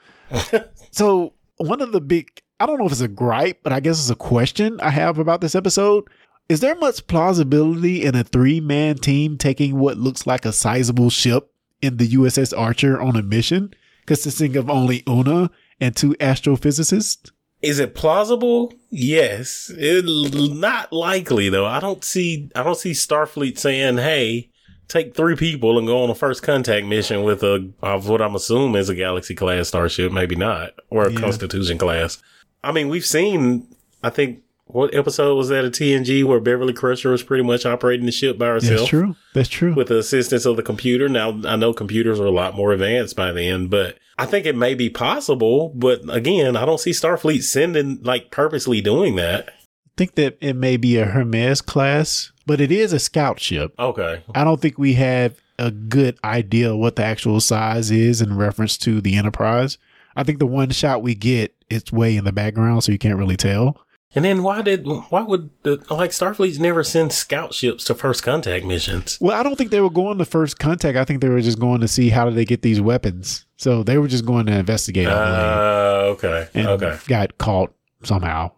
so, 0.92 1.34
one 1.56 1.80
of 1.80 1.92
the 1.92 2.00
big, 2.00 2.28
I 2.60 2.66
don't 2.66 2.78
know 2.78 2.86
if 2.86 2.92
it's 2.92 3.00
a 3.00 3.08
gripe, 3.08 3.60
but 3.62 3.72
I 3.72 3.80
guess 3.80 3.98
it's 3.98 4.10
a 4.10 4.14
question 4.14 4.80
I 4.80 4.90
have 4.90 5.18
about 5.18 5.40
this 5.40 5.56
episode. 5.56 6.04
Is 6.48 6.60
there 6.60 6.76
much 6.76 7.06
plausibility 7.08 8.04
in 8.04 8.14
a 8.14 8.24
three 8.24 8.60
man 8.60 8.96
team 8.96 9.36
taking 9.36 9.78
what 9.78 9.98
looks 9.98 10.26
like 10.26 10.44
a 10.44 10.52
sizable 10.52 11.10
ship 11.10 11.52
in 11.82 11.96
the 11.96 12.08
USS 12.08 12.56
Archer 12.56 13.00
on 13.00 13.16
a 13.16 13.22
mission 13.22 13.74
consisting 14.06 14.56
of 14.56 14.70
only 14.70 15.02
Una 15.06 15.50
and 15.80 15.94
two 15.96 16.14
astrophysicists? 16.14 17.30
Is 17.60 17.78
it 17.80 17.94
plausible? 17.94 18.72
Yes. 18.90 19.70
It 19.76 20.04
not 20.06 20.92
likely 20.92 21.48
though. 21.48 21.66
I 21.66 21.80
don't 21.80 22.04
see 22.04 22.50
I 22.54 22.62
don't 22.62 22.76
see 22.78 22.92
Starfleet 22.92 23.58
saying, 23.58 23.98
"Hey, 23.98 24.50
take 24.86 25.14
three 25.14 25.34
people 25.34 25.76
and 25.76 25.86
go 25.86 26.02
on 26.04 26.10
a 26.10 26.14
first 26.14 26.42
contact 26.42 26.86
mission 26.86 27.24
with 27.24 27.42
a 27.42 27.68
of 27.82 28.08
what 28.08 28.22
I'm 28.22 28.34
assuming 28.36 28.76
is 28.80 28.88
a 28.88 28.94
Galaxy 28.94 29.34
class 29.34 29.68
starship, 29.68 30.12
maybe 30.12 30.36
not, 30.36 30.70
or 30.90 31.06
a 31.06 31.12
Yeah. 31.12 31.18
Constitution 31.20 31.78
class. 31.78 32.22
I 32.62 32.70
mean, 32.72 32.88
we've 32.88 33.04
seen. 33.06 33.66
I 34.04 34.10
think 34.10 34.40
what 34.66 34.94
episode 34.94 35.34
was 35.34 35.48
that 35.48 35.64
of 35.64 35.72
TNG 35.72 36.22
where 36.22 36.38
Beverly 36.38 36.72
Crusher 36.72 37.10
was 37.10 37.22
pretty 37.24 37.42
much 37.42 37.66
operating 37.66 38.06
the 38.06 38.12
ship 38.12 38.38
by 38.38 38.46
herself 38.46 38.78
That's 38.80 38.88
true. 38.88 39.16
That's 39.34 39.48
true. 39.48 39.74
with 39.74 39.88
the 39.88 39.98
assistance 39.98 40.44
of 40.46 40.56
the 40.56 40.62
computer. 40.62 41.08
Now, 41.08 41.40
I 41.44 41.56
know 41.56 41.72
computers 41.72 42.20
are 42.20 42.26
a 42.26 42.30
lot 42.30 42.54
more 42.54 42.72
advanced 42.72 43.16
by 43.16 43.32
then, 43.32 43.66
but 43.66 43.96
I 44.18 44.26
think 44.26 44.46
it 44.46 44.56
may 44.56 44.74
be 44.74 44.90
possible. 44.90 45.70
But 45.74 46.00
again, 46.08 46.56
I 46.56 46.64
don't 46.66 46.80
see 46.80 46.90
Starfleet 46.90 47.42
sending, 47.42 48.02
like, 48.02 48.30
purposely 48.30 48.80
doing 48.80 49.16
that. 49.16 49.48
I 49.48 49.52
think 49.96 50.16
that 50.16 50.38
it 50.40 50.54
may 50.54 50.76
be 50.76 50.96
a 50.96 51.06
Hermes 51.06 51.60
class, 51.60 52.32
but 52.46 52.60
it 52.60 52.70
is 52.70 52.92
a 52.92 52.98
scout 52.98 53.40
ship. 53.40 53.74
Okay. 53.78 54.22
I 54.34 54.44
don't 54.44 54.60
think 54.60 54.78
we 54.78 54.94
have 54.94 55.40
a 55.58 55.70
good 55.70 56.18
idea 56.22 56.76
what 56.76 56.96
the 56.96 57.04
actual 57.04 57.40
size 57.40 57.90
is 57.90 58.20
in 58.20 58.36
reference 58.36 58.78
to 58.78 59.00
the 59.00 59.16
Enterprise. 59.16 59.78
I 60.14 60.22
think 60.24 60.38
the 60.38 60.46
one 60.46 60.70
shot 60.70 61.02
we 61.02 61.14
get, 61.14 61.54
it's 61.68 61.92
way 61.92 62.16
in 62.16 62.24
the 62.24 62.32
background, 62.32 62.84
so 62.84 62.92
you 62.92 62.98
can't 62.98 63.18
really 63.18 63.36
tell. 63.36 63.80
And 64.14 64.24
then 64.24 64.42
why 64.42 64.62
did, 64.62 64.86
why 64.86 65.22
would, 65.22 65.50
the, 65.64 65.84
like, 65.90 66.10
Starfleet's 66.12 66.58
never 66.58 66.82
send 66.82 67.12
scout 67.12 67.52
ships 67.52 67.84
to 67.84 67.94
first 67.94 68.22
contact 68.22 68.64
missions? 68.64 69.18
Well, 69.20 69.38
I 69.38 69.42
don't 69.42 69.56
think 69.56 69.70
they 69.70 69.82
were 69.82 69.90
going 69.90 70.16
to 70.18 70.24
first 70.24 70.58
contact. 70.58 70.96
I 70.96 71.04
think 71.04 71.20
they 71.20 71.28
were 71.28 71.42
just 71.42 71.58
going 71.58 71.82
to 71.82 71.88
see 71.88 72.08
how 72.08 72.24
do 72.28 72.34
they 72.34 72.46
get 72.46 72.62
these 72.62 72.80
weapons. 72.80 73.44
So 73.58 73.82
they 73.82 73.98
were 73.98 74.08
just 74.08 74.24
going 74.24 74.46
to 74.46 74.56
investigate. 74.58 75.08
Uh, 75.08 76.04
okay. 76.16 76.48
and 76.54 76.68
Okay. 76.68 76.96
got 77.06 77.36
caught 77.38 77.74
somehow. 78.02 78.50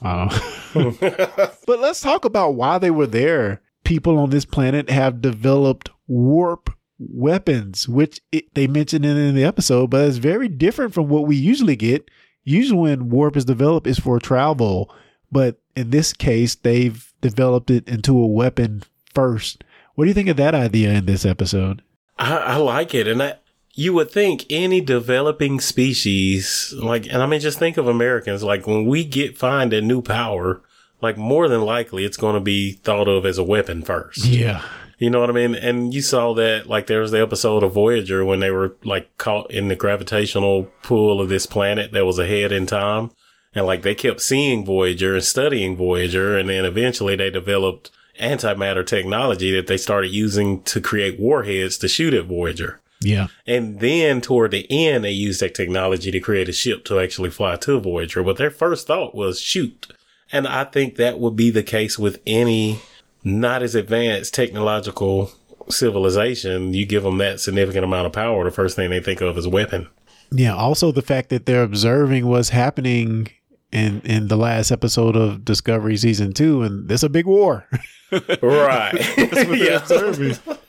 But 0.73 1.79
let's 1.81 2.01
talk 2.01 2.25
about 2.25 2.55
why 2.55 2.79
they 2.79 2.91
were 2.91 3.07
there. 3.07 3.61
People 3.85 4.19
on 4.19 4.31
this 4.31 4.45
planet 4.45 4.89
have 4.91 5.21
developed 5.21 5.91
warp 6.07 6.71
weapons, 6.99 7.89
which 7.89 8.21
it, 8.31 8.55
they 8.55 8.67
mentioned 8.67 9.05
in, 9.05 9.17
in 9.17 9.35
the 9.35 9.45
episode, 9.45 9.91
but 9.91 10.07
it's 10.07 10.19
very 10.19 10.49
different 10.49 10.95
from 10.95 11.09
what 11.09 11.27
we 11.27 11.35
usually 11.37 11.77
get. 11.77 12.09
Usually, 12.45 12.79
when 12.79 13.09
warp 13.11 13.37
is 13.37 13.45
developed, 13.45 13.87
is 13.87 13.99
for 13.99 14.19
travel, 14.19 14.95
but 15.33 15.61
in 15.77 15.91
this 15.91 16.13
case, 16.13 16.55
they've 16.55 17.13
developed 17.21 17.71
it 17.71 17.89
into 17.89 18.19
a 18.19 18.27
weapon 18.27 18.83
first. 19.15 19.65
What 19.95 20.05
do 20.05 20.09
you 20.09 20.15
think 20.15 20.29
of 20.29 20.37
that 20.37 20.55
idea 20.55 20.91
in 20.91 21.07
this 21.07 21.25
episode? 21.25 21.83
I, 22.19 22.37
I 22.37 22.57
like 22.57 22.95
it, 22.95 23.07
and 23.07 23.23
I, 23.23 23.35
you 23.75 23.93
would 23.95 24.11
think 24.11 24.45
any 24.51 24.81
developing 24.81 25.61
species, 25.61 26.75
like, 26.77 27.07
and 27.07 27.23
I 27.23 27.27
mean, 27.27 27.41
just 27.41 27.59
think 27.59 27.77
of 27.77 27.87
Americans, 27.87 28.43
like 28.43 28.67
when 28.67 28.87
we 28.87 29.05
get 29.05 29.39
find 29.39 29.73
a 29.73 29.81
new 29.81 30.03
power, 30.03 30.63
like 31.01 31.17
more 31.17 31.49
than 31.49 31.63
likely 31.63 32.05
it's 32.05 32.17
going 32.17 32.35
to 32.35 32.41
be 32.41 32.73
thought 32.73 33.09
of 33.09 33.25
as 33.25 33.39
a 33.39 33.45
weapon 33.45 33.83
first. 33.83 34.25
Yeah, 34.27 34.63
You 34.99 35.09
know 35.09 35.21
what 35.21 35.31
I 35.31 35.33
mean? 35.33 35.55
And 35.55 35.95
you 35.95 36.03
saw 36.03 36.35
that, 36.35 36.67
like, 36.67 36.87
there 36.87 37.01
was 37.01 37.11
the 37.11 37.23
episode 37.23 37.63
of 37.63 37.73
Voyager 37.73 38.23
when 38.23 38.41
they 38.41 38.51
were 38.51 38.77
like 38.85 39.17
caught 39.17 39.51
in 39.51 39.69
the 39.69 39.77
gravitational 39.77 40.65
pull 40.83 41.23
of 41.23 41.31
this 41.31 41.47
planet 41.47 41.93
that 41.93 42.05
was 42.05 42.19
ahead 42.19 42.53
in 42.53 42.67
time. 42.67 43.11
And 43.55 43.67
like 43.67 43.83
they 43.83 43.95
kept 43.95 44.21
seeing 44.21 44.65
Voyager 44.65 45.15
and 45.15 45.25
studying 45.25 45.77
Voyager. 45.77 46.39
And 46.39 46.49
then 46.49 46.65
eventually 46.65 47.17
they 47.17 47.31
developed 47.31 47.91
antimatter 48.21 48.87
technology 48.87 49.51
that 49.53 49.67
they 49.67 49.77
started 49.77 50.09
using 50.09 50.63
to 50.65 50.81
create 50.81 51.19
warheads 51.19 51.79
to 51.79 51.89
shoot 51.89 52.15
at 52.15 52.27
Voyager. 52.27 52.81
yeah, 53.01 53.29
And 53.47 53.81
then 53.81 54.21
toward 54.21 54.51
the 54.51 54.67
end, 54.71 55.05
they 55.05 55.11
used 55.11 55.41
that 55.41 55.55
technology 55.55 56.11
to 56.11 56.21
create 56.21 56.49
a 56.49 56.53
ship 56.53 56.85
to 56.85 57.01
actually 57.01 57.31
fly 57.31 57.57
to 57.57 57.81
Voyager. 57.81 58.23
But 58.23 58.37
their 58.37 58.51
first 58.51 58.87
thought 58.87 59.15
was 59.15 59.41
shoot. 59.41 59.87
And 60.33 60.47
I 60.47 60.65
think 60.65 60.97
that 60.97 61.19
would 61.19 61.35
be 61.35 61.51
the 61.51 61.63
case 61.63 61.99
with 61.99 62.21
any 62.27 62.81
not 63.25 63.63
as 63.63 63.75
advanced 63.75 64.33
technological 64.33 65.33
civilization. 65.69 66.73
You 66.75 66.87
give 66.87 67.03
them 67.03 67.19
that 67.19 67.41
significant 67.41 67.85
amount 67.85 68.07
of 68.07 68.13
power, 68.13 68.45
the 68.45 68.51
first 68.51 68.77
thing 68.77 68.91
they 68.91 69.01
think 69.01 69.21
of 69.21 69.37
is 69.37 69.49
weapon. 69.49 69.89
yeah. 70.31 70.55
Also, 70.55 70.93
the 70.93 71.03
fact 71.03 71.31
that 71.31 71.47
they're 71.47 71.63
observing 71.63 72.27
what's 72.27 72.51
happening 72.51 73.29
in 73.73 74.01
in 74.03 74.29
the 74.29 74.37
last 74.37 74.71
episode 74.71 75.17
of 75.17 75.45
Discovery 75.45 75.97
season 75.97 76.33
two, 76.33 76.63
and 76.63 76.89
there's 76.89 77.05
a 77.05 77.09
big 77.09 77.27
war. 77.27 77.67
Right. 78.43 78.93
yeah. 79.17 79.87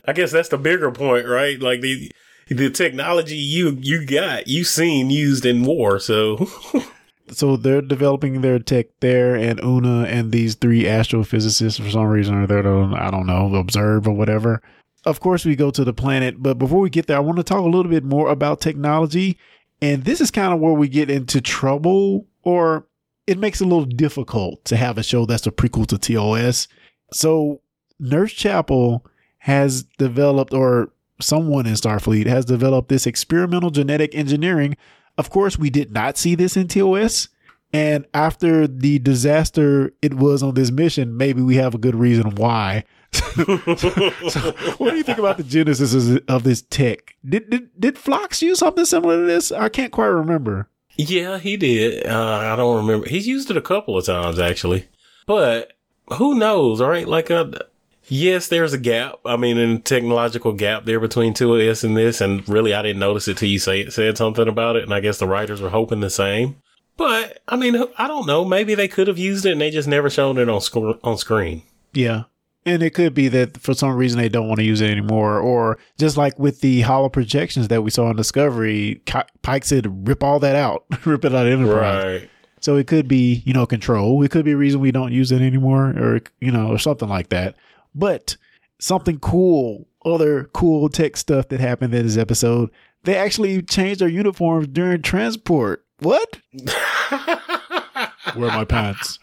I 0.06 0.14
guess 0.14 0.32
that's 0.32 0.50
the 0.50 0.60
bigger 0.62 0.92
point, 0.92 1.28
right? 1.28 1.60
Like 1.60 1.82
the 1.82 2.12
the 2.50 2.70
technology 2.70 3.36
you 3.36 3.78
you 3.82 4.06
got, 4.06 4.48
you 4.48 4.64
seen 4.64 5.10
used 5.10 5.46
in 5.46 5.64
war. 5.64 6.00
So 6.00 6.48
so 7.32 7.58
they're 7.58 7.82
developing 7.82 8.42
their 8.42 8.60
tech 8.60 8.88
there, 9.00 9.36
and 9.36 9.60
Una 9.64 10.04
and 10.04 10.32
these 10.32 10.56
three 10.56 10.84
astrophysicists 10.84 11.82
for 11.82 11.90
some 11.90 12.06
reason 12.06 12.36
are 12.36 12.48
there 12.48 12.62
to 12.62 12.94
I 12.96 13.10
don't 13.10 13.26
know 13.26 13.56
observe 13.56 14.08
or 14.08 14.14
whatever. 14.14 14.62
Of 15.06 15.20
course, 15.20 15.46
we 15.46 15.56
go 15.56 15.72
to 15.72 15.84
the 15.84 15.94
planet, 15.94 16.36
but 16.38 16.60
before 16.60 16.80
we 16.80 16.92
get 16.92 17.08
there, 17.08 17.18
I 17.18 17.22
want 17.22 17.38
to 17.38 17.44
talk 17.44 17.60
a 17.60 17.64
little 17.64 17.90
bit 17.90 18.04
more 18.04 18.30
about 18.30 18.62
technology, 18.62 19.38
and 19.82 20.04
this 20.04 20.22
is 20.22 20.30
kind 20.30 20.54
of 20.54 20.60
where 20.60 20.74
we 20.74 20.88
get 20.88 21.10
into 21.10 21.42
trouble, 21.42 22.28
or 22.44 22.86
it 23.28 23.38
makes 23.38 23.62
it 23.62 23.66
a 23.66 23.68
little 23.68 23.86
difficult 23.86 24.64
to 24.66 24.78
have 24.78 24.98
a 24.98 25.04
show 25.04 25.26
that's 25.26 25.48
a 25.48 25.52
prequel 25.52 25.88
to 25.88 25.98
TOS. 25.98 26.68
So 27.14 27.62
Nurse 28.00 28.34
Chapel 28.34 29.06
has 29.40 29.84
developed, 29.98 30.54
or 30.54 30.92
someone 31.20 31.66
in 31.66 31.74
Starfleet 31.74 32.26
has 32.26 32.46
developed 32.46 32.90
this 32.90 33.08
experimental 33.08 33.70
genetic 33.70 34.16
engineering. 34.16 34.76
Of 35.18 35.30
course, 35.30 35.58
we 35.58 35.70
did 35.70 35.92
not 35.92 36.18
see 36.18 36.36
this 36.36 36.58
in 36.58 36.68
TOS. 36.68 37.30
And 37.74 38.06
after 38.14 38.68
the 38.68 39.00
disaster 39.00 39.94
it 40.02 40.16
was 40.16 40.44
on 40.44 40.56
this 40.56 40.72
mission, 40.72 41.16
maybe 41.16 41.42
we 41.42 41.56
have 41.56 41.74
a 41.74 41.78
good 41.78 41.96
reason 41.96 42.36
why. 42.36 42.84
so, 43.14 44.52
what 44.78 44.92
do 44.92 44.98
you 44.98 45.04
think 45.04 45.18
about 45.18 45.38
the 45.38 45.44
genesis 45.46 46.20
of- 46.28 46.44
this 46.44 46.62
tech? 46.64 47.16
Did, 47.28 47.50
did 47.50 47.70
did 47.80 47.98
Phlox 47.98 48.42
use 48.42 48.60
something 48.60 48.86
similar 48.86 49.18
to 49.18 49.26
this? 49.26 49.52
I 49.52 49.70
can't 49.70 49.92
quite 49.92 50.08
remember. 50.08 50.70
Yeah, 51.10 51.40
he 51.40 51.58
did. 51.58 52.06
Uh, 52.06 52.52
I 52.54 52.56
don't 52.56 52.78
remember. 52.78 53.08
He's 53.08 53.28
used 53.28 53.50
it 53.50 53.58
a 53.58 53.62
couple 53.62 53.98
of 53.98 54.06
times 54.06 54.40
actually, 54.40 54.88
but 55.26 55.74
who 56.14 56.36
knows, 56.36 56.82
right? 56.82 57.08
Like, 57.08 57.32
uh, 57.32 57.52
yes, 58.08 58.48
there's 58.48 58.74
a 58.74 58.78
gap. 58.78 59.16
I 59.26 59.38
mean, 59.38 59.58
a 59.58 59.80
technological 59.80 60.54
gap 60.54 60.86
there 60.86 61.00
between 61.00 61.34
two 61.34 61.48
2S 61.50 61.84
and 61.84 61.98
this, 61.98 62.22
and 62.22 62.48
really, 62.48 62.74
I 62.74 62.82
didn't 62.82 63.00
notice 63.00 63.28
it 63.28 63.38
till 63.38 63.50
you 63.50 63.60
say 63.60 63.90
said 63.90 64.18
something 64.18 64.48
about 64.48 64.76
it, 64.76 64.84
and 64.84 64.94
I 64.94 65.00
guess 65.00 65.18
the 65.18 65.28
writers 65.28 65.62
were 65.62 65.70
hoping 65.70 66.02
the 66.02 66.10
same. 66.10 66.58
But 66.98 67.40
I 67.48 67.56
mean, 67.56 67.84
I 67.98 68.08
don't 68.08 68.28
know. 68.28 68.46
Maybe 68.46 68.76
they 68.76 68.88
could 68.88 69.08
have 69.08 69.18
used 69.18 69.46
it, 69.46 69.54
and 69.54 69.62
they 69.62 69.72
just 69.72 69.88
never 69.88 70.10
shown 70.10 70.38
it 70.38 70.50
on 70.50 70.62
sc- 70.62 71.04
on 71.04 71.18
screen. 71.18 71.64
Yeah. 71.94 72.24
And 72.66 72.84
it 72.84 72.94
could 72.94 73.14
be 73.14 73.28
that 73.30 73.58
for 73.60 73.74
some 73.74 73.96
reason 73.96 74.20
they 74.20 74.30
don't 74.30 74.48
want 74.48 74.60
to 74.60 74.66
use 74.66 74.82
it 74.82 74.92
anymore. 74.92 75.40
Or 75.40 75.80
just 75.98 76.16
like 76.16 76.38
with 76.38 76.62
the 76.62 76.82
holo 76.82 77.10
projections 77.10 77.70
that 77.70 77.82
we 77.82 77.90
saw 77.90 78.06
on 78.06 78.16
Discovery, 78.16 79.02
Pike 79.42 79.66
said, 79.66 80.08
rip 80.08 80.24
all 80.24 80.40
that 80.40 80.56
out, 80.56 80.86
rip 81.06 81.26
it 81.26 81.34
out 81.34 81.48
of 81.48 81.54
Enterprise. 81.54 82.22
Right. 82.22 82.30
So 82.60 82.76
it 82.76 82.86
could 82.86 83.08
be, 83.08 83.42
you 83.46 83.54
know, 83.54 83.66
control. 83.66 84.22
It 84.24 84.30
could 84.30 84.46
be 84.46 84.52
a 84.52 84.58
reason 84.58 84.80
we 84.80 84.92
don't 84.92 85.12
use 85.12 85.32
it 85.32 85.42
anymore 85.42 85.88
or, 85.98 86.22
you 86.40 86.52
know, 86.52 86.68
or 86.68 86.78
something 86.78 87.10
like 87.10 87.30
that. 87.30 87.56
But 87.96 88.38
something 88.78 89.20
cool, 89.20 89.88
other 90.06 90.46
cool 90.54 90.88
tech 90.88 91.18
stuff 91.18 91.48
that 91.50 91.60
happened 91.60 91.96
in 91.96 92.06
this 92.06 92.18
episode, 92.18 92.70
they 93.04 93.16
actually 93.16 93.64
changed 93.64 94.02
their 94.02 94.08
uniforms 94.08 94.68
during 94.68 95.02
transport. 95.02 95.84
What? 96.00 96.40
Where 98.36 98.50
are 98.50 98.58
my 98.58 98.66
pants? 98.66 99.18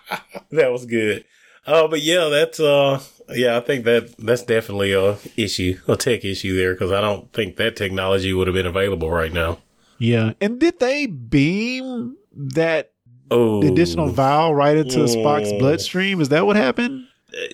that 0.50 0.72
was 0.72 0.86
good. 0.86 1.24
Oh, 1.66 1.88
but 1.88 2.00
yeah, 2.00 2.28
that's 2.30 2.58
uh, 2.60 3.00
yeah, 3.30 3.56
I 3.56 3.60
think 3.60 3.84
that 3.84 4.14
that's 4.18 4.42
definitely 4.42 4.92
a 4.92 5.18
issue, 5.36 5.78
a 5.86 5.96
tech 5.96 6.24
issue 6.24 6.56
there, 6.56 6.72
because 6.74 6.92
I 6.92 7.00
don't 7.00 7.30
think 7.32 7.56
that 7.56 7.76
technology 7.76 8.32
would 8.32 8.46
have 8.46 8.54
been 8.54 8.66
available 8.66 9.10
right 9.10 9.32
now. 9.32 9.58
Yeah. 9.98 10.32
And 10.40 10.58
did 10.58 10.78
they 10.78 11.06
beam 11.06 12.16
that 12.34 12.92
Oh, 13.30 13.60
additional 13.66 14.08
vial 14.08 14.54
right 14.54 14.76
into 14.78 15.00
Spock's 15.00 15.52
Mm. 15.52 15.58
bloodstream? 15.58 16.20
Is 16.22 16.30
that 16.30 16.46
what 16.46 16.56
happened? 16.56 17.04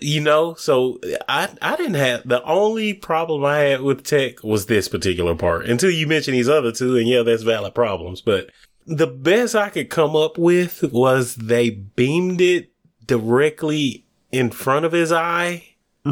you 0.01 0.21
know, 0.21 0.55
so 0.55 1.01
I 1.29 1.49
I 1.61 1.75
didn't 1.75 1.95
have 1.95 2.29
the 2.29 2.41
only 2.45 2.95
problem 2.95 3.45
I 3.45 3.59
had 3.59 3.81
with 3.81 4.05
tech 4.05 4.45
was 4.45 4.67
this 4.67 4.87
particular 4.87 5.35
part 5.35 5.67
until 5.67 5.91
you 5.91 6.07
mentioned 6.07 6.37
these 6.37 6.49
other 6.49 6.71
two, 6.71 6.97
and 6.97 7.09
yeah, 7.09 7.23
that's 7.23 7.43
valid 7.43 7.75
problems. 7.75 8.21
But 8.21 8.51
the 8.87 9.09
best 9.09 9.57
I 9.57 9.71
could 9.71 9.91
come 9.91 10.15
up 10.15 10.39
with 10.39 10.85
was 10.93 11.35
they 11.35 11.71
beamed 11.71 12.41
it 12.41 12.71
directly 13.07 14.05
in 14.33 14.51
front 14.51 14.85
of 14.85 14.93
his 14.93 15.13
eye 15.13 15.63
so 16.07 16.11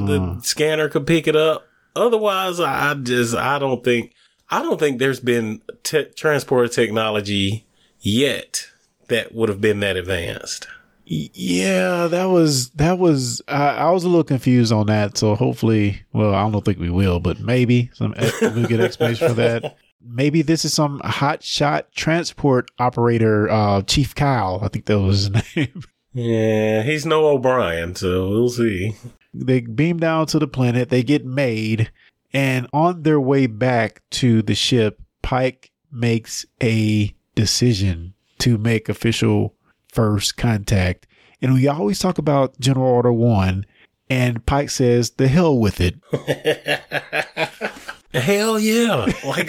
the 0.00 0.18
Mm. 0.18 0.44
scanner 0.44 0.88
could 0.90 1.06
pick 1.06 1.26
it 1.26 1.34
up. 1.36 1.66
Otherwise, 1.96 2.60
I 2.60 2.92
just 2.94 3.34
I 3.34 3.58
don't 3.58 3.82
think 3.82 4.12
I 4.50 4.62
don't 4.62 4.78
think 4.78 4.98
there's 4.98 5.20
been 5.20 5.62
te- 5.82 6.10
transport 6.16 6.70
technology 6.72 7.64
yet 8.00 8.66
that 9.08 9.34
would 9.34 9.48
have 9.48 9.60
been 9.60 9.80
that 9.80 9.96
advanced. 9.96 10.66
Yeah, 11.06 12.06
that 12.08 12.26
was 12.26 12.70
that 12.70 12.98
was. 12.98 13.40
I, 13.48 13.68
I 13.68 13.90
was 13.90 14.04
a 14.04 14.08
little 14.08 14.24
confused 14.24 14.72
on 14.72 14.86
that. 14.86 15.16
So 15.18 15.34
hopefully, 15.34 16.02
well, 16.12 16.34
I 16.34 16.48
don't 16.50 16.64
think 16.64 16.78
we 16.78 16.90
will, 16.90 17.18
but 17.20 17.40
maybe 17.40 17.90
some 17.94 18.14
we'll 18.42 18.66
get 18.66 18.80
explanation 18.80 19.28
for 19.28 19.34
that. 19.34 19.76
Maybe 20.04 20.42
this 20.42 20.64
is 20.64 20.74
some 20.74 21.00
hot 21.04 21.42
shot 21.42 21.90
transport 21.92 22.70
operator, 22.78 23.48
uh, 23.50 23.82
Chief 23.82 24.14
Kyle. 24.14 24.60
I 24.62 24.68
think 24.68 24.86
that 24.86 25.00
was 25.00 25.30
his 25.30 25.30
name. 25.56 25.82
Yeah, 26.14 26.82
he's 26.82 27.06
no 27.06 27.26
O'Brien, 27.26 27.94
so 27.94 28.28
we'll 28.28 28.50
see. 28.50 28.94
They 29.32 29.60
beam 29.60 29.98
down 29.98 30.26
to 30.26 30.38
the 30.38 30.46
planet, 30.46 30.90
they 30.90 31.02
get 31.02 31.24
made, 31.24 31.90
and 32.32 32.68
on 32.72 33.02
their 33.02 33.20
way 33.20 33.46
back 33.46 34.02
to 34.10 34.42
the 34.42 34.54
ship, 34.54 35.00
Pike 35.22 35.70
makes 35.90 36.44
a 36.62 37.14
decision 37.34 38.14
to 38.38 38.58
make 38.58 38.88
official 38.88 39.54
first 39.88 40.36
contact. 40.36 41.06
And 41.40 41.54
we 41.54 41.66
always 41.66 41.98
talk 41.98 42.18
about 42.18 42.60
General 42.60 42.88
Order 42.88 43.12
1, 43.12 43.64
and 44.10 44.44
Pike 44.44 44.70
says, 44.70 45.10
the 45.10 45.28
hell 45.28 45.58
with 45.58 45.80
it. 45.80 45.94
Hell 48.14 48.58
yeah! 48.58 49.06
Oh 49.24 49.28
like, 49.30 49.46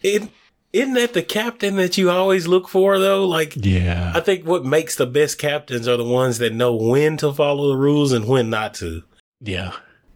it, 0.00 0.30
isn't 0.72 0.94
that 0.94 1.12
the 1.14 1.22
captain 1.22 1.76
that 1.76 1.98
you 1.98 2.10
always 2.10 2.46
look 2.46 2.68
for 2.68 2.98
though? 2.98 3.26
Like, 3.26 3.54
Yeah. 3.56 4.12
I 4.14 4.20
think 4.20 4.46
what 4.46 4.64
makes 4.64 4.94
the 4.96 5.06
best 5.06 5.38
captains 5.38 5.88
are 5.88 5.96
the 5.96 6.04
ones 6.04 6.38
that 6.38 6.52
know 6.52 6.74
when 6.74 7.16
to 7.18 7.32
follow 7.32 7.68
the 7.70 7.76
rules 7.76 8.12
and 8.12 8.26
when 8.26 8.50
not 8.50 8.74
to. 8.74 9.02
Yeah. 9.40 9.72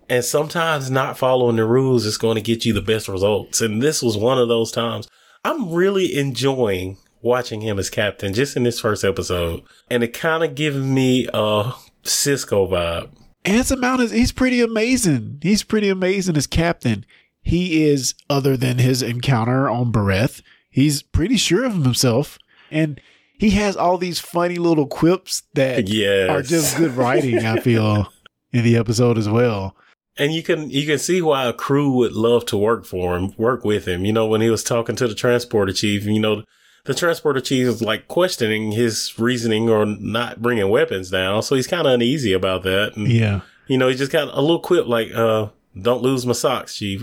And 0.09 0.25
sometimes 0.25 0.91
not 0.91 1.17
following 1.19 1.57
the 1.57 1.65
rules 1.65 2.05
is 2.05 2.19
going 2.19 2.35
to 2.37 2.43
get 2.43 2.65
you 2.65 2.73
the 2.73 2.83
best 2.83 3.09
results. 3.09 3.61
And 3.61 3.83
this 3.83 4.03
was 4.03 4.17
one 4.17 4.39
of 4.39 4.49
those 4.49 4.71
times. 4.71 5.09
I'm 5.45 5.73
really 5.73 6.15
enjoying 6.17 6.99
watching 7.23 7.63
him 7.63 7.79
as 7.79 7.89
captain 7.91 8.35
just 8.35 8.55
in 8.57 8.65
this 8.65 8.79
first 8.81 9.03
episode. 9.03 9.63
And 9.91 10.03
it 10.03 10.13
kind 10.13 10.45
of 10.45 10.55
gives 10.55 10.77
me 10.77 11.27
a 11.33 11.73
Sisko 12.05 12.69
vibe. 12.69 13.11
Anson 13.47 13.81
Mount 13.81 14.01
is 14.03 14.11
he's 14.11 14.33
pretty 14.33 14.61
amazing. 14.61 15.39
He's 15.43 15.63
pretty 15.63 15.89
amazing 15.89 16.37
as 16.37 16.47
captain. 16.47 17.05
He 17.45 17.85
is, 17.85 18.15
other 18.29 18.57
than 18.57 18.79
his 18.79 19.03
encounter 19.03 19.69
on 19.69 19.93
Boreth, 19.93 20.43
he's 20.71 21.03
pretty 21.03 21.37
sure 21.37 21.65
of 21.65 21.85
himself. 21.85 22.39
And 22.71 23.01
he 23.39 23.51
has 23.51 23.77
all 23.77 23.99
these 23.99 24.19
funny 24.19 24.57
little 24.57 24.87
quips 24.87 25.43
that 25.55 25.89
Yes. 25.89 26.31
are 26.31 26.43
just 26.43 26.77
good 26.79 26.93
writing, 26.93 27.45
I 27.45 27.61
feel, 27.61 28.11
in 28.53 28.65
the 28.65 28.77
episode 28.77 29.19
as 29.19 29.29
well. 29.29 29.77
And 30.17 30.33
you 30.33 30.43
can 30.43 30.71
you 30.71 30.87
can 30.87 30.99
see 30.99 31.21
why 31.21 31.45
a 31.47 31.53
crew 31.53 31.91
would 31.93 32.13
love 32.13 32.47
to 32.47 32.57
work 32.57 32.85
for 32.87 33.17
him, 33.17 33.35
work 33.37 33.65
with 33.65 33.87
him. 33.87 34.05
You 34.05 34.13
know, 34.13 34.27
when 34.27 34.41
he 34.41 34.49
was 34.49 34.63
talking 34.65 34.97
to 34.97 35.07
the 35.09 35.15
transporter 35.15 35.73
chief, 35.73 36.07
you 36.07 36.21
know, 36.21 36.45
the 36.85 36.95
transporter 36.95 37.41
chief 37.41 37.67
is 37.67 37.83
like 37.83 38.07
questioning 38.09 38.71
his 38.73 39.13
reasoning 39.19 39.69
or 39.69 39.85
not 39.85 40.41
bringing 40.41 40.69
weapons 40.71 41.11
down. 41.11 41.43
So 41.43 41.57
he's 41.57 41.67
kind 41.67 41.87
of 41.87 41.93
uneasy 41.95 42.33
about 42.33 42.63
that. 42.63 42.97
And, 42.97 43.09
Yeah. 43.09 43.41
you 43.67 43.77
know, 43.77 43.89
he 43.89 43.97
just 43.97 44.13
got 44.13 44.29
a 44.33 44.41
little 44.41 44.61
quip 44.61 44.87
like, 44.87 45.13
uh, 45.15 45.49
don't 45.81 46.03
lose 46.03 46.25
my 46.25 46.33
socks, 46.33 46.77
chief. 46.77 47.03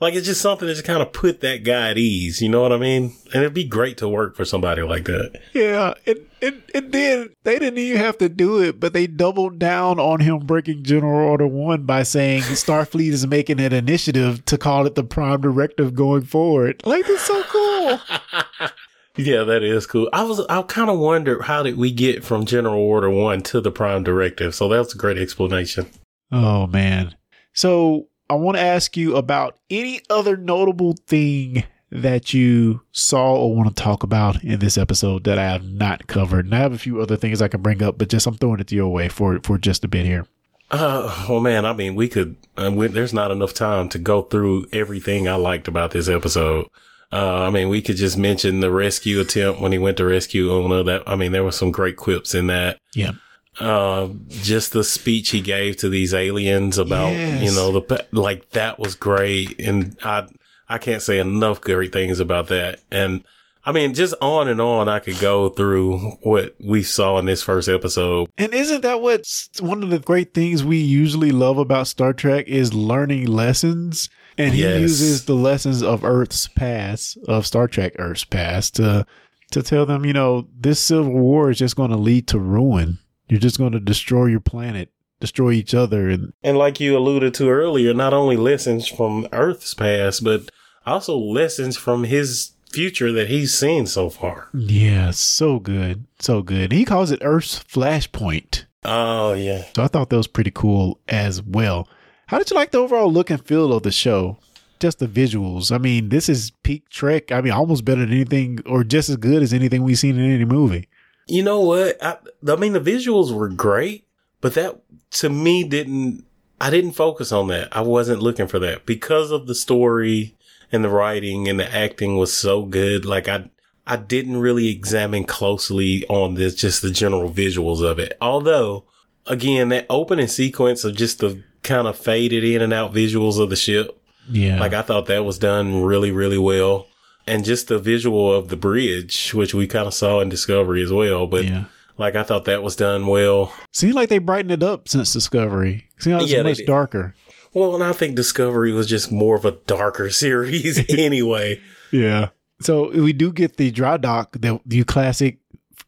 Like 0.00 0.14
it's 0.14 0.26
just 0.26 0.40
something 0.40 0.66
that 0.66 0.74
just 0.74 0.86
kind 0.86 1.02
of 1.02 1.12
put 1.12 1.40
that 1.42 1.62
guy 1.62 1.90
at 1.90 1.98
ease. 1.98 2.40
You 2.40 2.48
know 2.48 2.62
what 2.62 2.72
I 2.72 2.78
mean? 2.78 3.14
And 3.34 3.42
it'd 3.42 3.54
be 3.54 3.64
great 3.64 3.98
to 3.98 4.08
work 4.08 4.34
for 4.34 4.44
somebody 4.44 4.82
like 4.82 5.04
that. 5.04 5.40
Yeah. 5.52 5.92
And, 6.06 6.18
and, 6.40 6.62
and 6.74 6.92
then 6.92 7.28
they 7.42 7.58
didn't 7.58 7.78
even 7.78 7.98
have 7.98 8.16
to 8.18 8.28
do 8.30 8.62
it, 8.62 8.80
but 8.80 8.94
they 8.94 9.06
doubled 9.06 9.58
down 9.58 10.00
on 10.00 10.20
him 10.20 10.38
breaking 10.38 10.84
General 10.84 11.28
Order 11.28 11.46
1 11.46 11.84
by 11.84 12.02
saying 12.02 12.42
Starfleet 12.44 13.12
is 13.12 13.26
making 13.26 13.60
an 13.60 13.74
initiative 13.74 14.44
to 14.46 14.56
call 14.56 14.86
it 14.86 14.94
the 14.94 15.04
Prime 15.04 15.42
Directive 15.42 15.94
going 15.94 16.22
forward. 16.22 16.80
Like, 16.86 17.06
that's 17.06 17.22
so 17.22 17.42
cool. 17.44 18.00
Yeah, 19.16 19.42
that 19.42 19.62
is 19.62 19.86
cool. 19.86 20.08
I 20.12 20.22
was, 20.22 20.40
I 20.48 20.62
kind 20.62 20.88
of 20.88 20.98
wondered 20.98 21.42
how 21.42 21.62
did 21.62 21.76
we 21.76 21.92
get 21.92 22.24
from 22.24 22.46
General 22.46 22.80
Order 22.80 23.10
One 23.10 23.42
to 23.42 23.60
the 23.60 23.70
Prime 23.70 24.02
Directive? 24.04 24.54
So 24.54 24.68
that 24.68 24.78
was 24.78 24.94
a 24.94 24.98
great 24.98 25.18
explanation. 25.18 25.86
Oh 26.32 26.66
man. 26.68 27.16
So 27.52 28.06
I 28.30 28.34
want 28.34 28.58
to 28.58 28.62
ask 28.62 28.96
you 28.96 29.16
about 29.16 29.58
any 29.70 30.02
other 30.08 30.36
notable 30.36 30.94
thing 31.08 31.64
that 31.90 32.32
you 32.32 32.80
saw 32.92 33.34
or 33.34 33.56
want 33.56 33.76
to 33.76 33.82
talk 33.82 34.04
about 34.04 34.44
in 34.44 34.60
this 34.60 34.78
episode 34.78 35.24
that 35.24 35.36
I 35.36 35.42
have 35.42 35.64
not 35.64 36.06
covered. 36.06 36.44
And 36.44 36.54
I 36.54 36.58
have 36.58 36.72
a 36.72 36.78
few 36.78 37.00
other 37.00 37.16
things 37.16 37.42
I 37.42 37.48
can 37.48 37.60
bring 37.60 37.82
up, 37.82 37.98
but 37.98 38.08
just 38.08 38.28
I'm 38.28 38.36
throwing 38.36 38.60
it 38.60 38.70
your 38.70 38.86
way 38.86 39.08
for 39.08 39.40
for 39.42 39.58
just 39.58 39.84
a 39.84 39.88
bit 39.88 40.06
here. 40.06 40.26
Uh, 40.70 41.26
well, 41.28 41.40
man, 41.40 41.66
I 41.66 41.72
mean, 41.72 41.96
we 41.96 42.08
could. 42.08 42.36
Uh, 42.56 42.70
we, 42.72 42.86
there's 42.86 43.12
not 43.12 43.32
enough 43.32 43.52
time 43.52 43.88
to 43.88 43.98
go 43.98 44.22
through 44.22 44.66
everything 44.72 45.26
I 45.26 45.34
liked 45.34 45.66
about 45.66 45.90
this 45.90 46.08
episode. 46.08 46.68
Uh, 47.10 47.48
I 47.48 47.50
mean, 47.50 47.68
we 47.68 47.82
could 47.82 47.96
just 47.96 48.16
mention 48.16 48.60
the 48.60 48.70
rescue 48.70 49.18
attempt 49.18 49.60
when 49.60 49.72
he 49.72 49.78
went 49.78 49.96
to 49.96 50.04
rescue 50.04 50.52
Una. 50.52 50.84
That 50.84 51.02
I 51.08 51.16
mean, 51.16 51.32
there 51.32 51.42
were 51.42 51.50
some 51.50 51.72
great 51.72 51.96
quips 51.96 52.32
in 52.32 52.46
that. 52.46 52.78
Yeah. 52.94 53.10
Uh, 53.58 54.08
just 54.28 54.72
the 54.72 54.84
speech 54.84 55.30
he 55.30 55.40
gave 55.40 55.76
to 55.78 55.88
these 55.88 56.14
aliens 56.14 56.78
about, 56.78 57.12
Yes. 57.12 57.42
you 57.42 57.50
know, 57.54 57.72
the 57.72 58.06
like 58.12 58.50
that 58.50 58.78
was 58.78 58.94
great, 58.94 59.60
and 59.60 59.96
I 60.02 60.26
I 60.68 60.78
can't 60.78 61.02
say 61.02 61.18
enough 61.18 61.60
great 61.60 61.92
things 61.92 62.20
about 62.20 62.46
that. 62.48 62.78
And 62.92 63.24
I 63.66 63.72
mean, 63.72 63.92
just 63.92 64.14
on 64.22 64.48
and 64.48 64.60
on, 64.60 64.88
I 64.88 65.00
could 65.00 65.18
go 65.18 65.48
through 65.50 65.98
what 66.22 66.54
we 66.64 66.82
saw 66.82 67.18
in 67.18 67.26
this 67.26 67.42
first 67.42 67.68
episode. 67.68 68.30
And 68.38 68.54
isn't 68.54 68.80
that 68.82 69.02
what's 69.02 69.50
one 69.60 69.82
of 69.82 69.90
the 69.90 69.98
great 69.98 70.32
things 70.32 70.64
we 70.64 70.78
usually 70.78 71.30
love 71.32 71.58
about 71.58 71.86
Star 71.88 72.12
Trek 72.14 72.46
is 72.48 72.72
learning 72.72 73.26
lessons? 73.26 74.08
And 74.38 74.54
he 74.54 74.62
Yes. 74.62 74.80
uses 74.80 75.24
the 75.26 75.34
lessons 75.34 75.82
of 75.82 76.04
Earth's 76.04 76.46
past, 76.46 77.18
of 77.28 77.46
Star 77.46 77.66
Trek 77.68 77.92
Earth's 77.98 78.24
past, 78.24 78.76
to 78.76 79.04
to 79.50 79.62
tell 79.62 79.84
them, 79.84 80.06
you 80.06 80.12
know, 80.12 80.46
this 80.58 80.78
civil 80.80 81.10
war 81.12 81.50
is 81.50 81.58
just 81.58 81.74
going 81.76 81.90
to 81.90 81.96
lead 81.96 82.28
to 82.28 82.38
ruin. 82.38 82.98
You're 83.30 83.40
just 83.40 83.58
going 83.58 83.72
to 83.72 83.80
destroy 83.80 84.26
your 84.26 84.40
planet, 84.40 84.90
destroy 85.20 85.52
each 85.52 85.72
other, 85.74 86.08
and 86.10 86.32
And 86.42 86.58
like 86.58 86.80
you 86.80 86.96
alluded 86.98 87.32
to 87.34 87.48
earlier, 87.48 87.94
not 87.94 88.12
only 88.12 88.36
lessons 88.36 88.88
from 88.88 89.28
Earth's 89.32 89.72
past, 89.74 90.24
but 90.24 90.50
also 90.84 91.16
lessons 91.16 91.76
from 91.76 92.04
his 92.04 92.52
future 92.70 93.12
that 93.12 93.28
he's 93.28 93.52
seen 93.56 93.86
so 93.86 94.10
far. 94.10 94.48
yeah, 94.52 95.10
so 95.10 95.58
good, 95.58 96.06
so 96.18 96.42
good. 96.42 96.72
He 96.72 96.84
calls 96.84 97.10
it 97.10 97.20
Earth's 97.22 97.58
flashpoint. 97.64 98.64
Oh 98.84 99.32
yeah. 99.34 99.64
So 99.76 99.82
I 99.82 99.88
thought 99.88 100.10
that 100.10 100.16
was 100.16 100.26
pretty 100.26 100.52
cool 100.52 101.00
as 101.08 101.42
well. 101.42 101.88
How 102.28 102.38
did 102.38 102.48
you 102.50 102.56
like 102.56 102.70
the 102.70 102.78
overall 102.78 103.12
look 103.12 103.28
and 103.30 103.44
feel 103.44 103.72
of 103.72 103.82
the 103.82 103.90
show? 103.92 104.38
Just 104.78 105.00
the 105.00 105.06
visuals. 105.08 105.70
I 105.70 105.78
mean, 105.78 106.08
this 106.08 106.28
is 106.28 106.52
peak 106.62 106.88
Trek. 106.88 107.30
I 107.32 107.40
mean, 107.42 107.52
almost 107.52 107.84
better 107.84 108.00
than 108.00 108.12
anything, 108.12 108.60
or 108.64 108.82
just 108.84 109.10
as 109.10 109.16
good 109.16 109.42
as 109.42 109.52
anything 109.52 109.82
we've 109.82 109.98
seen 109.98 110.18
in 110.18 110.30
any 110.30 110.44
movie. 110.46 110.88
You 111.30 111.42
know 111.42 111.60
what? 111.60 112.02
I, 112.02 112.16
I 112.48 112.56
mean, 112.56 112.72
the 112.72 112.80
visuals 112.80 113.32
were 113.32 113.48
great, 113.48 114.06
but 114.40 114.54
that 114.54 114.80
to 115.12 115.28
me 115.30 115.64
didn't. 115.64 116.24
I 116.60 116.68
didn't 116.68 116.92
focus 116.92 117.32
on 117.32 117.48
that. 117.48 117.74
I 117.74 117.80
wasn't 117.80 118.20
looking 118.22 118.46
for 118.46 118.58
that 118.58 118.84
because 118.84 119.30
of 119.30 119.46
the 119.46 119.54
story 119.54 120.34
and 120.70 120.84
the 120.84 120.90
writing 120.90 121.48
and 121.48 121.58
the 121.58 121.74
acting 121.74 122.16
was 122.18 122.34
so 122.34 122.64
good. 122.66 123.06
Like 123.06 123.28
I, 123.28 123.48
I 123.86 123.96
didn't 123.96 124.36
really 124.36 124.68
examine 124.68 125.24
closely 125.24 126.04
on 126.08 126.34
this, 126.34 126.54
just 126.54 126.82
the 126.82 126.90
general 126.90 127.30
visuals 127.30 127.82
of 127.82 127.98
it. 127.98 128.16
Although, 128.20 128.84
again, 129.26 129.70
that 129.70 129.86
opening 129.88 130.26
sequence 130.28 130.84
of 130.84 130.94
just 130.96 131.20
the 131.20 131.42
kind 131.62 131.86
of 131.88 131.96
faded 131.96 132.44
in 132.44 132.60
and 132.60 132.74
out 132.74 132.92
visuals 132.92 133.40
of 133.40 133.48
the 133.48 133.56
ship, 133.56 133.98
Yeah. 134.28 134.60
like 134.60 134.74
I 134.74 134.82
thought 134.82 135.06
that 135.06 135.24
was 135.24 135.38
done 135.38 135.82
really, 135.82 136.10
really 136.10 136.38
well. 136.38 136.88
And 137.30 137.44
just 137.44 137.68
the 137.68 137.78
visual 137.78 138.32
of 138.34 138.48
the 138.48 138.56
bridge, 138.56 139.32
which 139.34 139.54
we 139.54 139.66
kind 139.66 139.86
of 139.86 139.94
saw 139.94 140.20
in 140.20 140.28
Discovery 140.28 140.82
as 140.82 140.92
well. 140.92 141.26
But 141.26 141.44
yeah. 141.44 141.64
like 141.96 142.16
I 142.16 142.22
thought 142.22 142.44
that 142.46 142.62
was 142.62 142.76
done 142.76 143.06
well. 143.06 143.52
Seems 143.72 143.94
like 143.94 144.08
they 144.08 144.18
brightened 144.18 144.52
it 144.52 144.62
up 144.62 144.88
since 144.88 145.12
Discovery. 145.12 145.88
Seems 145.98 146.14
like 146.14 146.22
it's 146.24 146.32
Yeah, 146.32 146.42
much 146.42 146.66
darker. 146.66 147.14
Well, 147.52 147.74
and 147.74 147.82
I 147.82 147.92
think 147.92 148.14
Discovery 148.14 148.72
was 148.72 148.86
just 148.86 149.10
more 149.10 149.36
of 149.36 149.44
a 149.44 149.52
darker 149.52 150.10
series 150.10 150.84
anyway. 150.90 151.60
Yeah. 151.90 152.28
So 152.60 152.90
we 152.90 153.12
do 153.12 153.32
get 153.32 153.56
the 153.56 153.70
dry 153.70 153.96
dock, 153.96 154.36
the, 154.38 154.60
the 154.66 154.84
classic 154.84 155.38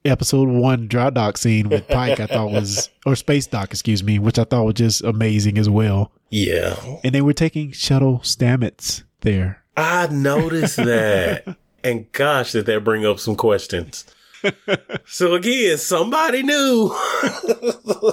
episode 0.04 0.48
one 0.48 0.88
dry 0.88 1.10
dock 1.10 1.36
scene 1.38 1.68
with 1.68 1.86
Pike, 1.88 2.18
I 2.18 2.26
thought 2.26 2.50
was, 2.50 2.90
or 3.06 3.14
space 3.14 3.46
dock, 3.46 3.70
excuse 3.70 4.02
me, 4.02 4.18
which 4.18 4.38
I 4.38 4.44
thought 4.44 4.64
was 4.64 4.74
just 4.74 5.04
amazing 5.04 5.58
as 5.58 5.68
well. 5.68 6.12
Yeah. 6.30 6.76
And 7.04 7.14
they 7.14 7.20
were 7.20 7.34
taking 7.34 7.72
shuttle 7.72 8.18
Stamets 8.20 9.02
there. 9.20 9.61
I 9.76 10.06
noticed 10.08 10.76
that. 10.76 11.56
and 11.84 12.10
gosh, 12.12 12.52
did 12.52 12.66
that 12.66 12.84
bring 12.84 13.06
up 13.06 13.18
some 13.18 13.36
questions. 13.36 14.04
so 15.06 15.34
again, 15.34 15.78
somebody 15.78 16.42
knew. 16.42 16.94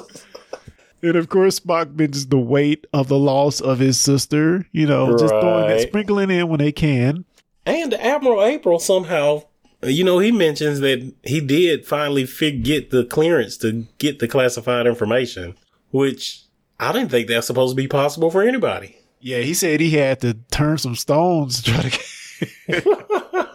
And 1.02 1.16
of 1.16 1.30
course, 1.30 1.62
Spock 1.62 1.98
mentions 1.98 2.28
the 2.28 2.38
weight 2.38 2.86
of 2.92 3.08
the 3.08 3.18
loss 3.18 3.62
of 3.62 3.80
his 3.80 4.00
sister, 4.00 4.68
you 4.74 4.86
know, 4.86 5.18
just 5.18 5.30
throwing 5.30 5.72
it, 5.72 5.88
sprinkling 5.88 6.30
in 6.30 6.50
when 6.50 6.60
they 6.60 6.74
can. 6.74 7.24
and 7.66 7.94
Admiral 7.94 8.44
April 8.44 8.80
somehow, 8.80 9.44
you 9.82 10.04
know, 10.04 10.20
he 10.20 10.32
mentions 10.32 10.82
that 10.82 11.14
he 11.24 11.40
did 11.40 11.86
finally 11.86 12.26
fig- 12.26 12.66
get 12.66 12.90
the 12.90 13.06
clearance 13.06 13.56
to 13.60 13.88
get 13.98 14.20
the 14.20 14.28
classified 14.28 14.88
information, 14.88 15.56
which 15.92 16.42
I 16.82 16.92
didn't 16.92 17.12
think 17.12 17.30
that's 17.30 17.48
supposed 17.48 17.72
to 17.78 17.82
be 17.82 17.88
possible 17.88 18.30
for 18.30 18.44
anybody. 18.44 18.98
Yeah, 19.22 19.40
he 19.40 19.54
said 19.54 19.80
he 19.80 19.92
had 19.92 20.22
to 20.22 20.36
turn 20.52 20.78
some 20.78 20.96
stones 20.96 21.62
to 21.62 21.72
try 21.72 21.82
to 21.82 21.90
get. 21.90 23.50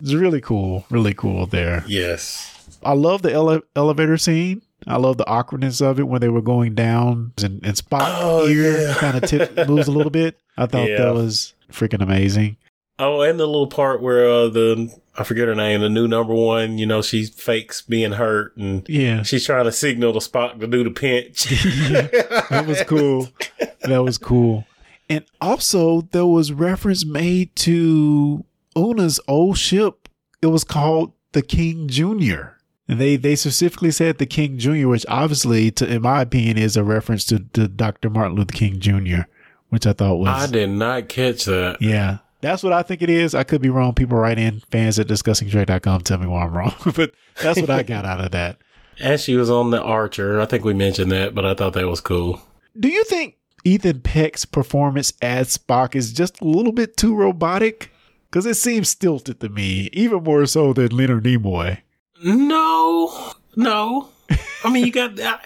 it's 0.00 0.14
really 0.14 0.40
cool, 0.40 0.84
really 0.90 1.14
cool 1.14 1.46
there. 1.46 1.84
Yes. 1.86 2.78
I 2.82 2.92
love 2.94 3.22
the 3.22 3.32
ele- 3.32 3.62
elevator 3.76 4.16
scene. 4.16 4.62
I 4.86 4.96
love 4.96 5.18
the 5.18 5.26
awkwardness 5.28 5.80
of 5.82 6.00
it 6.00 6.04
when 6.08 6.20
they 6.22 6.30
were 6.30 6.40
going 6.40 6.74
down 6.74 7.32
and, 7.42 7.64
and 7.64 7.76
Spock 7.76 8.00
Oh, 8.20 8.46
ear 8.48 8.80
yeah. 8.80 8.94
kind 8.94 9.22
of 9.22 9.28
tip 9.28 9.54
moves 9.68 9.88
a 9.88 9.92
little 9.92 10.10
bit. 10.10 10.38
I 10.56 10.66
thought 10.66 10.88
Yeah. 10.88 11.02
that 11.04 11.14
was 11.14 11.52
freaking 11.70 12.02
amazing. 12.02 12.56
Oh, 12.98 13.20
and 13.22 13.38
the 13.40 13.46
little 13.46 13.66
part 13.66 14.00
where 14.02 14.26
uh, 14.28 14.48
the 14.48 14.94
I 15.18 15.24
forget 15.24 15.48
her 15.48 15.54
name, 15.54 15.80
the 15.80 15.88
new 15.90 16.06
number 16.08 16.34
one. 16.34 16.78
You 16.78 16.86
know, 16.86 17.02
she 17.02 17.24
fakes 17.26 17.82
being 17.82 18.12
hurt, 18.12 18.56
and 18.56 18.86
Yeah. 18.88 19.22
she's 19.22 19.44
trying 19.44 19.64
to 19.64 19.72
signal 19.72 20.12
to 20.14 20.18
Spock 20.18 20.60
to 20.60 20.66
do 20.66 20.84
the 20.84 20.90
pinch. 20.90 21.46
That 22.50 22.64
was 22.66 22.82
cool. 22.84 23.28
that 23.82 24.02
was 24.02 24.18
cool. 24.18 24.64
And 25.10 25.24
also, 25.40 26.02
there 26.12 26.24
was 26.24 26.52
reference 26.52 27.04
made 27.04 27.54
to 27.56 28.44
Una's 28.76 29.18
old 29.26 29.58
ship. 29.58 30.08
It 30.40 30.46
was 30.46 30.62
called 30.62 31.12
the 31.32 31.42
King 31.42 31.88
Junior. 31.88 32.56
And 32.88 33.00
they 33.00 33.16
they 33.16 33.36
specifically 33.36 33.90
said 33.90 34.18
the 34.18 34.26
King 34.26 34.56
Junior, 34.56 34.88
which 34.88 35.04
obviously, 35.08 35.70
to, 35.72 35.92
in 35.92 36.02
my 36.02 36.22
opinion, 36.22 36.58
is 36.58 36.76
a 36.76 36.84
reference 36.84 37.24
to, 37.26 37.40
to 37.52 37.68
Dr. 37.68 38.08
Martin 38.08 38.36
Luther 38.36 38.52
King 38.52 38.78
Jr., 38.78 39.22
which 39.68 39.86
I 39.86 39.92
thought 39.92 40.16
was 40.16 40.28
I 40.28 40.50
did 40.50 40.70
not 40.70 41.08
catch 41.08 41.44
that. 41.44 41.82
yeah. 41.82 42.18
That's 42.40 42.62
what 42.62 42.72
I 42.72 42.82
think 42.82 43.02
it 43.02 43.10
is. 43.10 43.34
I 43.34 43.44
could 43.44 43.60
be 43.60 43.68
wrong. 43.68 43.92
People 43.92 44.16
write 44.16 44.38
in 44.38 44.60
fans 44.70 44.98
at 44.98 45.06
discussingtrek.com 45.08 46.00
tell 46.00 46.18
me 46.18 46.26
why 46.26 46.44
I'm 46.44 46.56
wrong. 46.56 46.74
but 46.96 47.12
that's 47.42 47.60
what 47.60 47.68
I 47.68 47.82
got 47.82 48.06
out 48.06 48.20
of 48.20 48.30
that. 48.30 48.58
And 49.02 49.18
she 49.18 49.34
was 49.34 49.48
on 49.48 49.70
the 49.70 49.80
Archer. 49.80 50.42
I 50.42 50.44
think 50.44 50.62
we 50.62 50.74
mentioned 50.74 51.10
that, 51.10 51.34
but 51.34 51.46
I 51.46 51.54
thought 51.54 51.72
that 51.72 51.88
was 51.88 52.02
cool. 52.02 52.42
Do 52.78 52.88
you 52.88 53.02
think 53.04 53.38
Ethan 53.64 54.00
Peck's 54.00 54.44
performance 54.44 55.12
as 55.20 55.56
Spock 55.56 55.94
is 55.94 56.12
just 56.12 56.40
a 56.40 56.44
little 56.44 56.72
bit 56.72 56.96
too 56.96 57.14
robotic? 57.14 57.92
Because 58.30 58.46
it 58.46 58.54
seems 58.54 58.88
stilted 58.88 59.40
to 59.40 59.48
me, 59.48 59.90
even 59.92 60.22
more 60.22 60.46
so 60.46 60.72
than 60.72 60.88
Leonard 60.88 61.24
Nimoy. 61.24 61.78
No, 62.22 63.32
no. 63.56 64.08
I 64.64 64.70
mean, 64.70 64.86
you 64.86 64.92
got. 64.92 65.18
I, 65.18 65.40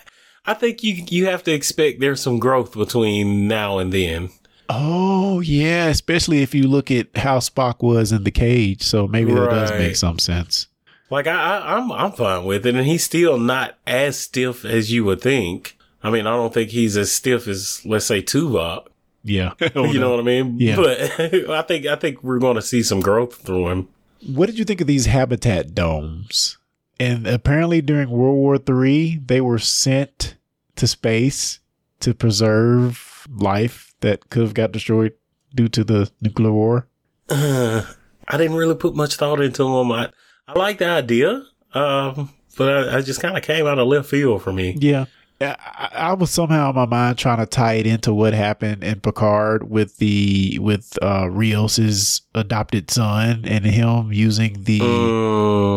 I 0.47 0.55
think 0.55 0.83
you 0.83 1.05
you 1.09 1.27
have 1.27 1.43
to 1.45 1.53
expect 1.53 2.01
there's 2.01 2.21
some 2.21 2.39
growth 2.39 2.75
between 2.75 3.49
now 3.49 3.79
and 3.79 3.93
then. 3.93 4.31
Oh, 4.69 5.41
yeah, 5.41 5.87
especially 5.87 6.43
if 6.43 6.55
you 6.55 6.69
look 6.69 6.91
at 6.91 7.17
how 7.17 7.39
Spock 7.39 7.83
was 7.83 8.13
in 8.13 8.25
the 8.25 8.31
cage. 8.31 8.83
So 8.83 9.07
maybe 9.07 9.33
that 9.33 9.51
does 9.51 9.71
make 9.73 9.97
some 9.97 10.19
sense. 10.19 10.69
Like 11.11 11.27
I, 11.27 11.33
I 11.59 11.77
I'm 11.77 11.93
I'm 11.93 12.13
fine 12.13 12.45
with 12.45 12.67
it, 12.67 12.75
and 12.75 12.87
he's 12.87 13.05
still 13.05 13.39
not 13.39 13.79
as 13.87 14.19
stiff 14.19 14.65
as 14.65 14.91
you 14.91 15.05
would 15.05 15.21
think. 15.21 15.79
I 16.05 16.11
mean, 16.11 16.27
I 16.27 16.37
don't 16.37 16.53
think 16.53 16.71
he's 16.71 16.97
as 16.99 17.11
stiff 17.11 17.49
as 17.49 17.85
let's 17.85 18.05
say 18.05 18.23
Tuvok. 18.23 18.87
Yeah. 19.25 19.55
you 19.75 19.99
know 19.99 20.11
what 20.11 20.21
I 20.21 20.23
mean? 20.23 20.61
Yeah. 20.61 20.77
But 20.77 21.01
I 21.51 21.63
think 21.63 21.87
I 21.87 21.97
think 21.97 22.23
we're 22.23 22.39
going 22.39 22.57
to 22.57 22.63
see 22.63 22.83
some 22.83 23.01
growth 23.01 23.35
through 23.37 23.69
him. 23.69 23.89
What 24.27 24.47
did 24.47 24.59
you 24.59 24.65
think 24.65 24.81
of 24.81 24.87
these 24.87 25.07
habitat 25.07 25.75
domes? 25.75 26.59
And 27.01 27.27
apparently 27.27 27.81
during 27.81 28.11
World 28.11 28.37
War 28.37 28.85
III, 28.85 29.21
they 29.27 29.41
were 29.41 29.59
sent 29.59 30.37
to 30.77 30.87
space 30.87 31.59
to 32.01 32.15
preserve 32.15 33.27
life 33.31 33.95
that 34.01 34.31
could 34.31 34.43
have 34.43 34.55
got 34.55 34.73
destroyed 34.73 35.15
due 35.55 35.69
to 35.69 35.85
the 35.85 36.11
nuclear 36.21 36.53
war. 36.53 36.87
Uh, 37.29 37.83
I 38.29 38.37
didn't 38.37 38.57
really 38.57 38.75
put 38.75 38.95
much 38.95 39.17
thought 39.17 39.41
into 39.41 39.65
them. 39.65 39.91
I 39.91 40.11
I 40.47 40.59
like 40.59 40.79
the 40.79 40.87
idea, 40.87 41.43
um, 41.73 42.31
but 42.57 42.69
I, 42.89 42.99
I 42.99 43.01
just 43.01 43.21
kind 43.21 43.37
of 43.37 43.43
came 43.43 43.67
out 43.67 43.79
of 43.79 43.89
left 43.89 44.09
field 44.09 44.43
for 44.43 44.53
me. 44.53 44.77
Yeah. 44.79 45.07
I, 45.41 45.91
I 45.93 46.13
was 46.15 46.31
somehow 46.31 46.71
in 46.71 46.77
my 46.77 46.87
mind 46.87 47.19
trying 47.19 47.39
to 47.39 47.47
tie 47.47 47.75
it 47.75 47.87
into 47.87 48.15
what 48.15 48.33
happened 48.35 48.85
in 48.85 49.01
Picard 49.01 49.69
with 49.69 49.97
the 49.99 50.59
with 50.61 50.97
uh 51.03 51.29
Rios's 51.29 52.23
adopted 52.35 52.91
son 52.91 53.45
and 53.47 53.65
him 53.65 54.13
using 54.13 54.63
the 54.63 54.79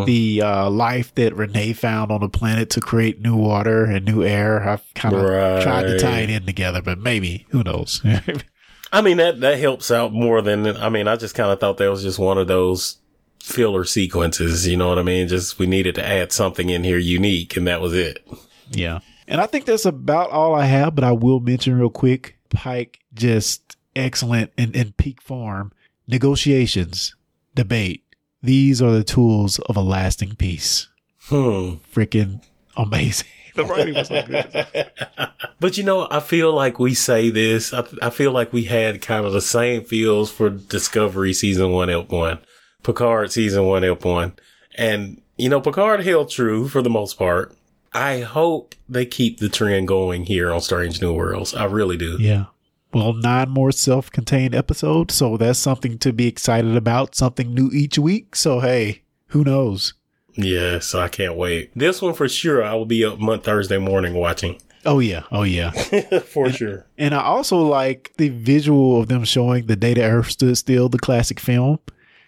the 0.06 0.42
uh, 0.42 0.70
life 0.70 1.14
that 1.16 1.34
Renee 1.34 1.72
found 1.72 2.10
on 2.12 2.20
the 2.20 2.28
planet 2.28 2.70
to 2.70 2.80
create 2.80 3.20
new 3.20 3.36
water 3.36 3.84
and 3.84 4.04
new 4.06 4.22
air. 4.22 4.66
I've 4.68 4.94
kind 4.94 5.14
of 5.14 5.22
Right. 5.22 5.62
tried 5.62 5.82
to 5.88 5.98
tie 5.98 6.20
it 6.20 6.30
in 6.30 6.46
together, 6.46 6.80
but 6.80 6.98
maybe 6.98 7.46
who 7.50 7.62
knows? 7.64 8.00
I 8.92 9.02
mean 9.02 9.18
that 9.18 9.40
that 9.40 9.58
helps 9.58 9.90
out 9.90 10.12
more 10.12 10.40
than 10.40 10.66
I 10.66 10.88
mean. 10.88 11.08
I 11.08 11.16
just 11.16 11.34
kind 11.34 11.50
of 11.50 11.60
thought 11.60 11.76
that 11.78 11.90
was 11.90 12.02
just 12.02 12.18
one 12.18 12.38
of 12.38 12.46
those 12.46 12.98
filler 13.42 13.84
sequences. 13.84 14.66
You 14.66 14.76
know 14.78 14.88
what 14.88 14.98
I 14.98 15.02
mean? 15.02 15.28
Just 15.28 15.58
we 15.58 15.66
needed 15.66 15.94
to 15.96 16.06
add 16.06 16.32
something 16.32 16.70
in 16.70 16.84
here 16.84 16.96
unique, 16.98 17.56
and 17.56 17.66
that 17.66 17.80
was 17.82 17.92
it. 17.92 18.26
yeah, 18.70 19.00
and 19.28 19.40
I 19.40 19.46
think 19.46 19.66
that's 19.66 19.84
about 19.84 20.30
all 20.30 20.54
I 20.54 20.64
have. 20.64 20.94
But 20.94 21.04
I 21.04 21.12
will 21.12 21.38
mention 21.38 21.78
real 21.78 21.90
quick: 21.90 22.38
Pike 22.50 22.98
just 23.14 23.76
excellent 23.94 24.50
in, 24.56 24.72
in 24.74 24.92
peak 24.92 25.22
form. 25.22 25.72
Negotiations, 26.08 27.14
debate. 27.54 28.04
These 28.42 28.80
are 28.80 28.90
the 28.90 29.04
tools 29.04 29.58
of 29.60 29.76
a 29.76 29.82
lasting 29.82 30.36
peace. 30.36 30.88
Hmm. 31.18 31.74
Freaking 31.94 32.42
amazing. 32.76 33.28
The 33.54 33.64
writing 33.64 33.94
was 33.94 34.06
so 34.06 34.22
good. 34.22 34.92
But 35.60 35.76
you 35.76 35.82
know, 35.82 36.06
I 36.10 36.20
feel 36.20 36.52
like 36.52 36.78
we 36.78 36.94
say 36.94 37.30
this. 37.30 37.74
I, 37.74 37.84
I 38.00 38.10
feel 38.10 38.30
like 38.30 38.52
we 38.52 38.64
had 38.64 39.02
kind 39.02 39.26
of 39.26 39.32
the 39.32 39.40
same 39.40 39.82
feels 39.82 40.30
for 40.30 40.50
Discovery 40.50 41.32
season 41.32 41.72
one, 41.72 41.90
Elp 41.90 42.12
one, 42.12 42.38
Picard 42.84 43.32
season 43.32 43.64
one, 43.64 43.82
Elp 43.82 44.04
one, 44.04 44.34
and 44.76 45.20
you 45.36 45.48
know, 45.48 45.60
Picard 45.60 46.04
held 46.04 46.30
true 46.30 46.68
for 46.68 46.82
the 46.82 46.90
most 46.90 47.18
part. 47.18 47.56
I 47.92 48.20
hope 48.20 48.74
they 48.88 49.06
keep 49.06 49.38
the 49.38 49.48
trend 49.48 49.88
going 49.88 50.24
here 50.24 50.52
on 50.52 50.60
Strange 50.60 51.00
New 51.00 51.12
Worlds. 51.14 51.54
I 51.54 51.64
really 51.64 51.96
do. 51.96 52.16
Yeah. 52.20 52.46
Well, 52.92 53.12
nine 53.12 53.50
more 53.50 53.72
self 53.72 54.10
contained 54.10 54.54
episodes. 54.54 55.14
So 55.14 55.36
that's 55.36 55.58
something 55.58 55.98
to 55.98 56.12
be 56.12 56.26
excited 56.26 56.76
about. 56.76 57.14
Something 57.14 57.54
new 57.54 57.70
each 57.72 57.98
week. 57.98 58.34
So, 58.36 58.60
hey, 58.60 59.02
who 59.28 59.44
knows? 59.44 59.94
Yes, 60.34 60.94
I 60.94 61.08
can't 61.08 61.36
wait. 61.36 61.70
This 61.74 62.00
one 62.00 62.14
for 62.14 62.28
sure. 62.28 62.64
I 62.64 62.74
will 62.74 62.86
be 62.86 63.04
up 63.04 63.18
month 63.18 63.44
Thursday 63.44 63.78
morning 63.78 64.14
watching 64.14 64.60
Oh, 64.86 65.00
yeah. 65.00 65.24
Oh, 65.30 65.42
yeah. 65.42 65.70
for 66.20 66.50
sure. 66.50 66.86
and 66.96 67.14
I 67.14 67.22
also 67.22 67.58
like 67.58 68.12
the 68.16 68.28
visual 68.30 69.00
of 69.00 69.08
them 69.08 69.24
showing 69.24 69.66
the 69.66 69.76
day 69.76 69.94
that 69.94 70.08
Earth 70.08 70.30
stood 70.30 70.56
still, 70.56 70.88
the 70.88 70.98
classic 70.98 71.40
film. 71.40 71.78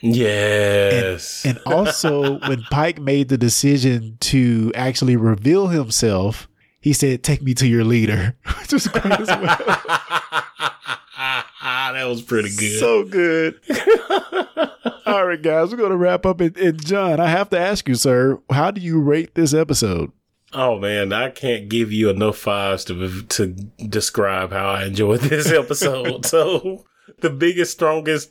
Yes. 0.02 1.44
And 1.44 1.58
also, 1.66 2.38
when 2.40 2.62
Pike 2.70 3.00
made 3.00 3.28
the 3.28 3.38
decision 3.38 4.16
to 4.20 4.72
actually 4.74 5.16
reveal 5.16 5.68
himself, 5.68 6.48
he 6.80 6.92
said, 6.92 7.22
Take 7.22 7.42
me 7.42 7.54
to 7.54 7.66
your 7.66 7.84
leader, 7.84 8.36
which 8.60 8.72
was 8.72 8.88
great 8.88 9.20
as 9.20 9.28
well. 9.28 9.56
that 11.62 12.04
was 12.08 12.22
pretty 12.22 12.50
good. 12.56 12.78
so 12.80 13.04
good. 13.04 13.60
All 15.06 15.26
right, 15.26 15.42
guys, 15.42 15.70
we're 15.70 15.76
going 15.76 15.90
to 15.90 15.96
wrap 15.96 16.24
up. 16.24 16.40
And, 16.40 16.56
and 16.56 16.84
John, 16.84 17.20
I 17.20 17.26
have 17.28 17.50
to 17.50 17.58
ask 17.58 17.88
you, 17.88 17.94
sir, 17.94 18.40
how 18.50 18.70
do 18.70 18.80
you 18.80 19.00
rate 19.00 19.34
this 19.34 19.52
episode? 19.52 20.12
Oh 20.52 20.80
man, 20.80 21.12
I 21.12 21.30
can't 21.30 21.68
give 21.68 21.92
you 21.92 22.10
enough 22.10 22.36
fives 22.36 22.84
to 22.86 23.22
to 23.22 23.46
describe 23.88 24.50
how 24.50 24.70
I 24.70 24.84
enjoyed 24.84 25.20
this 25.20 25.48
episode. 25.52 26.26
so 26.26 26.84
the 27.18 27.30
biggest, 27.30 27.72
strongest, 27.72 28.30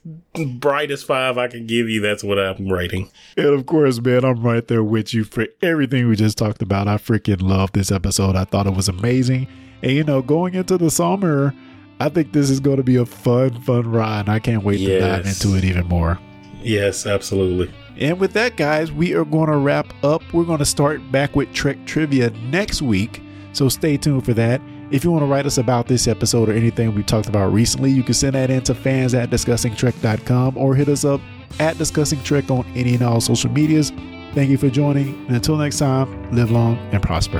brightest 0.60 1.06
five 1.06 1.38
I 1.38 1.48
can 1.48 1.68
give 1.68 1.90
you, 1.90 2.02
that's 2.02 2.24
what 2.24 2.40
I'm 2.40 2.72
rating. 2.72 3.10
And 3.38 3.48
of 3.48 3.66
course, 3.66 4.00
man, 4.02 4.24
I'm 4.24 4.42
right 4.42 4.68
there 4.68 4.84
with 4.84 5.14
you 5.14 5.24
for 5.24 5.48
everything 5.62 6.08
we 6.08 6.16
just 6.16 6.38
talked 6.38 6.62
about. 6.62 6.88
I 6.88 6.96
freaking 6.96 7.42
love 7.42 7.72
this 7.74 7.92
episode. 7.92 8.36
I 8.36 8.46
thought 8.46 8.68
it 8.68 8.74
was 8.74 8.88
amazing. 8.88 9.48
And, 9.82 9.92
you 9.92 10.04
know, 10.04 10.22
going 10.22 10.56
into 10.56 10.78
the 10.78 10.92
summer, 10.92 11.54
I 12.00 12.10
think 12.10 12.34
this 12.34 12.50
is 12.50 12.60
going 12.60 12.78
to 12.78 12.84
be 12.84 12.96
a 12.96 13.06
fun, 13.06 13.62
fun 13.62 13.90
ride. 13.90 14.30
I 14.30 14.40
can't 14.40 14.64
wait 14.64 14.78
to 14.78 15.00
dive 15.00 15.26
into 15.26 15.56
it 15.56 15.64
even 15.64 15.88
more. 15.88 16.20
Yes, 16.62 17.06
absolutely. 17.06 17.74
And 17.98 18.20
with 18.20 18.34
that, 18.34 18.56
guys, 18.58 18.92
we 18.92 19.14
are 19.14 19.26
going 19.26 19.50
to 19.50 19.58
wrap 19.58 19.94
up. 20.04 20.22
We're 20.34 20.46
going 20.46 20.60
to 20.60 20.66
start 20.66 21.12
back 21.12 21.36
with 21.36 21.52
Trek 21.54 21.78
Trivia 21.86 22.30
next 22.50 22.82
week. 22.82 23.22
So 23.54 23.68
stay 23.68 23.98
tuned 23.98 24.26
for 24.26 24.34
that. 24.36 24.62
If 24.92 25.04
you 25.04 25.12
want 25.12 25.22
to 25.22 25.28
write 25.28 25.46
us 25.46 25.58
about 25.58 25.88
this 25.88 26.08
episode 26.08 26.50
or 26.50 26.54
anything 26.54 26.96
we 26.96 27.04
talked 27.04 27.30
about 27.30 27.54
recently, 27.54 27.92
you 27.92 28.02
can 28.02 28.16
send 28.16 28.34
that 28.34 28.50
in 28.50 28.64
to 28.64 28.74
fans 28.74 29.14
at 29.14 29.30
discussingtrek.com 29.30 30.58
or 30.58 30.74
hit 30.74 30.90
us 30.90 31.06
up 31.06 31.22
at 31.60 31.78
Discussing 31.78 32.22
Trek 32.24 32.50
on 32.50 32.66
any 32.76 32.96
and 32.96 33.04
all 33.04 33.22
social 33.22 33.52
medias. 33.52 33.92
Thank 34.34 34.50
you 34.50 34.58
for 34.58 34.70
joining. 34.70 35.16
And 35.28 35.36
until 35.36 35.58
next 35.58 35.78
time, 35.80 36.32
live 36.32 36.52
long 36.52 36.78
and 36.92 37.04
prosper. 37.04 37.40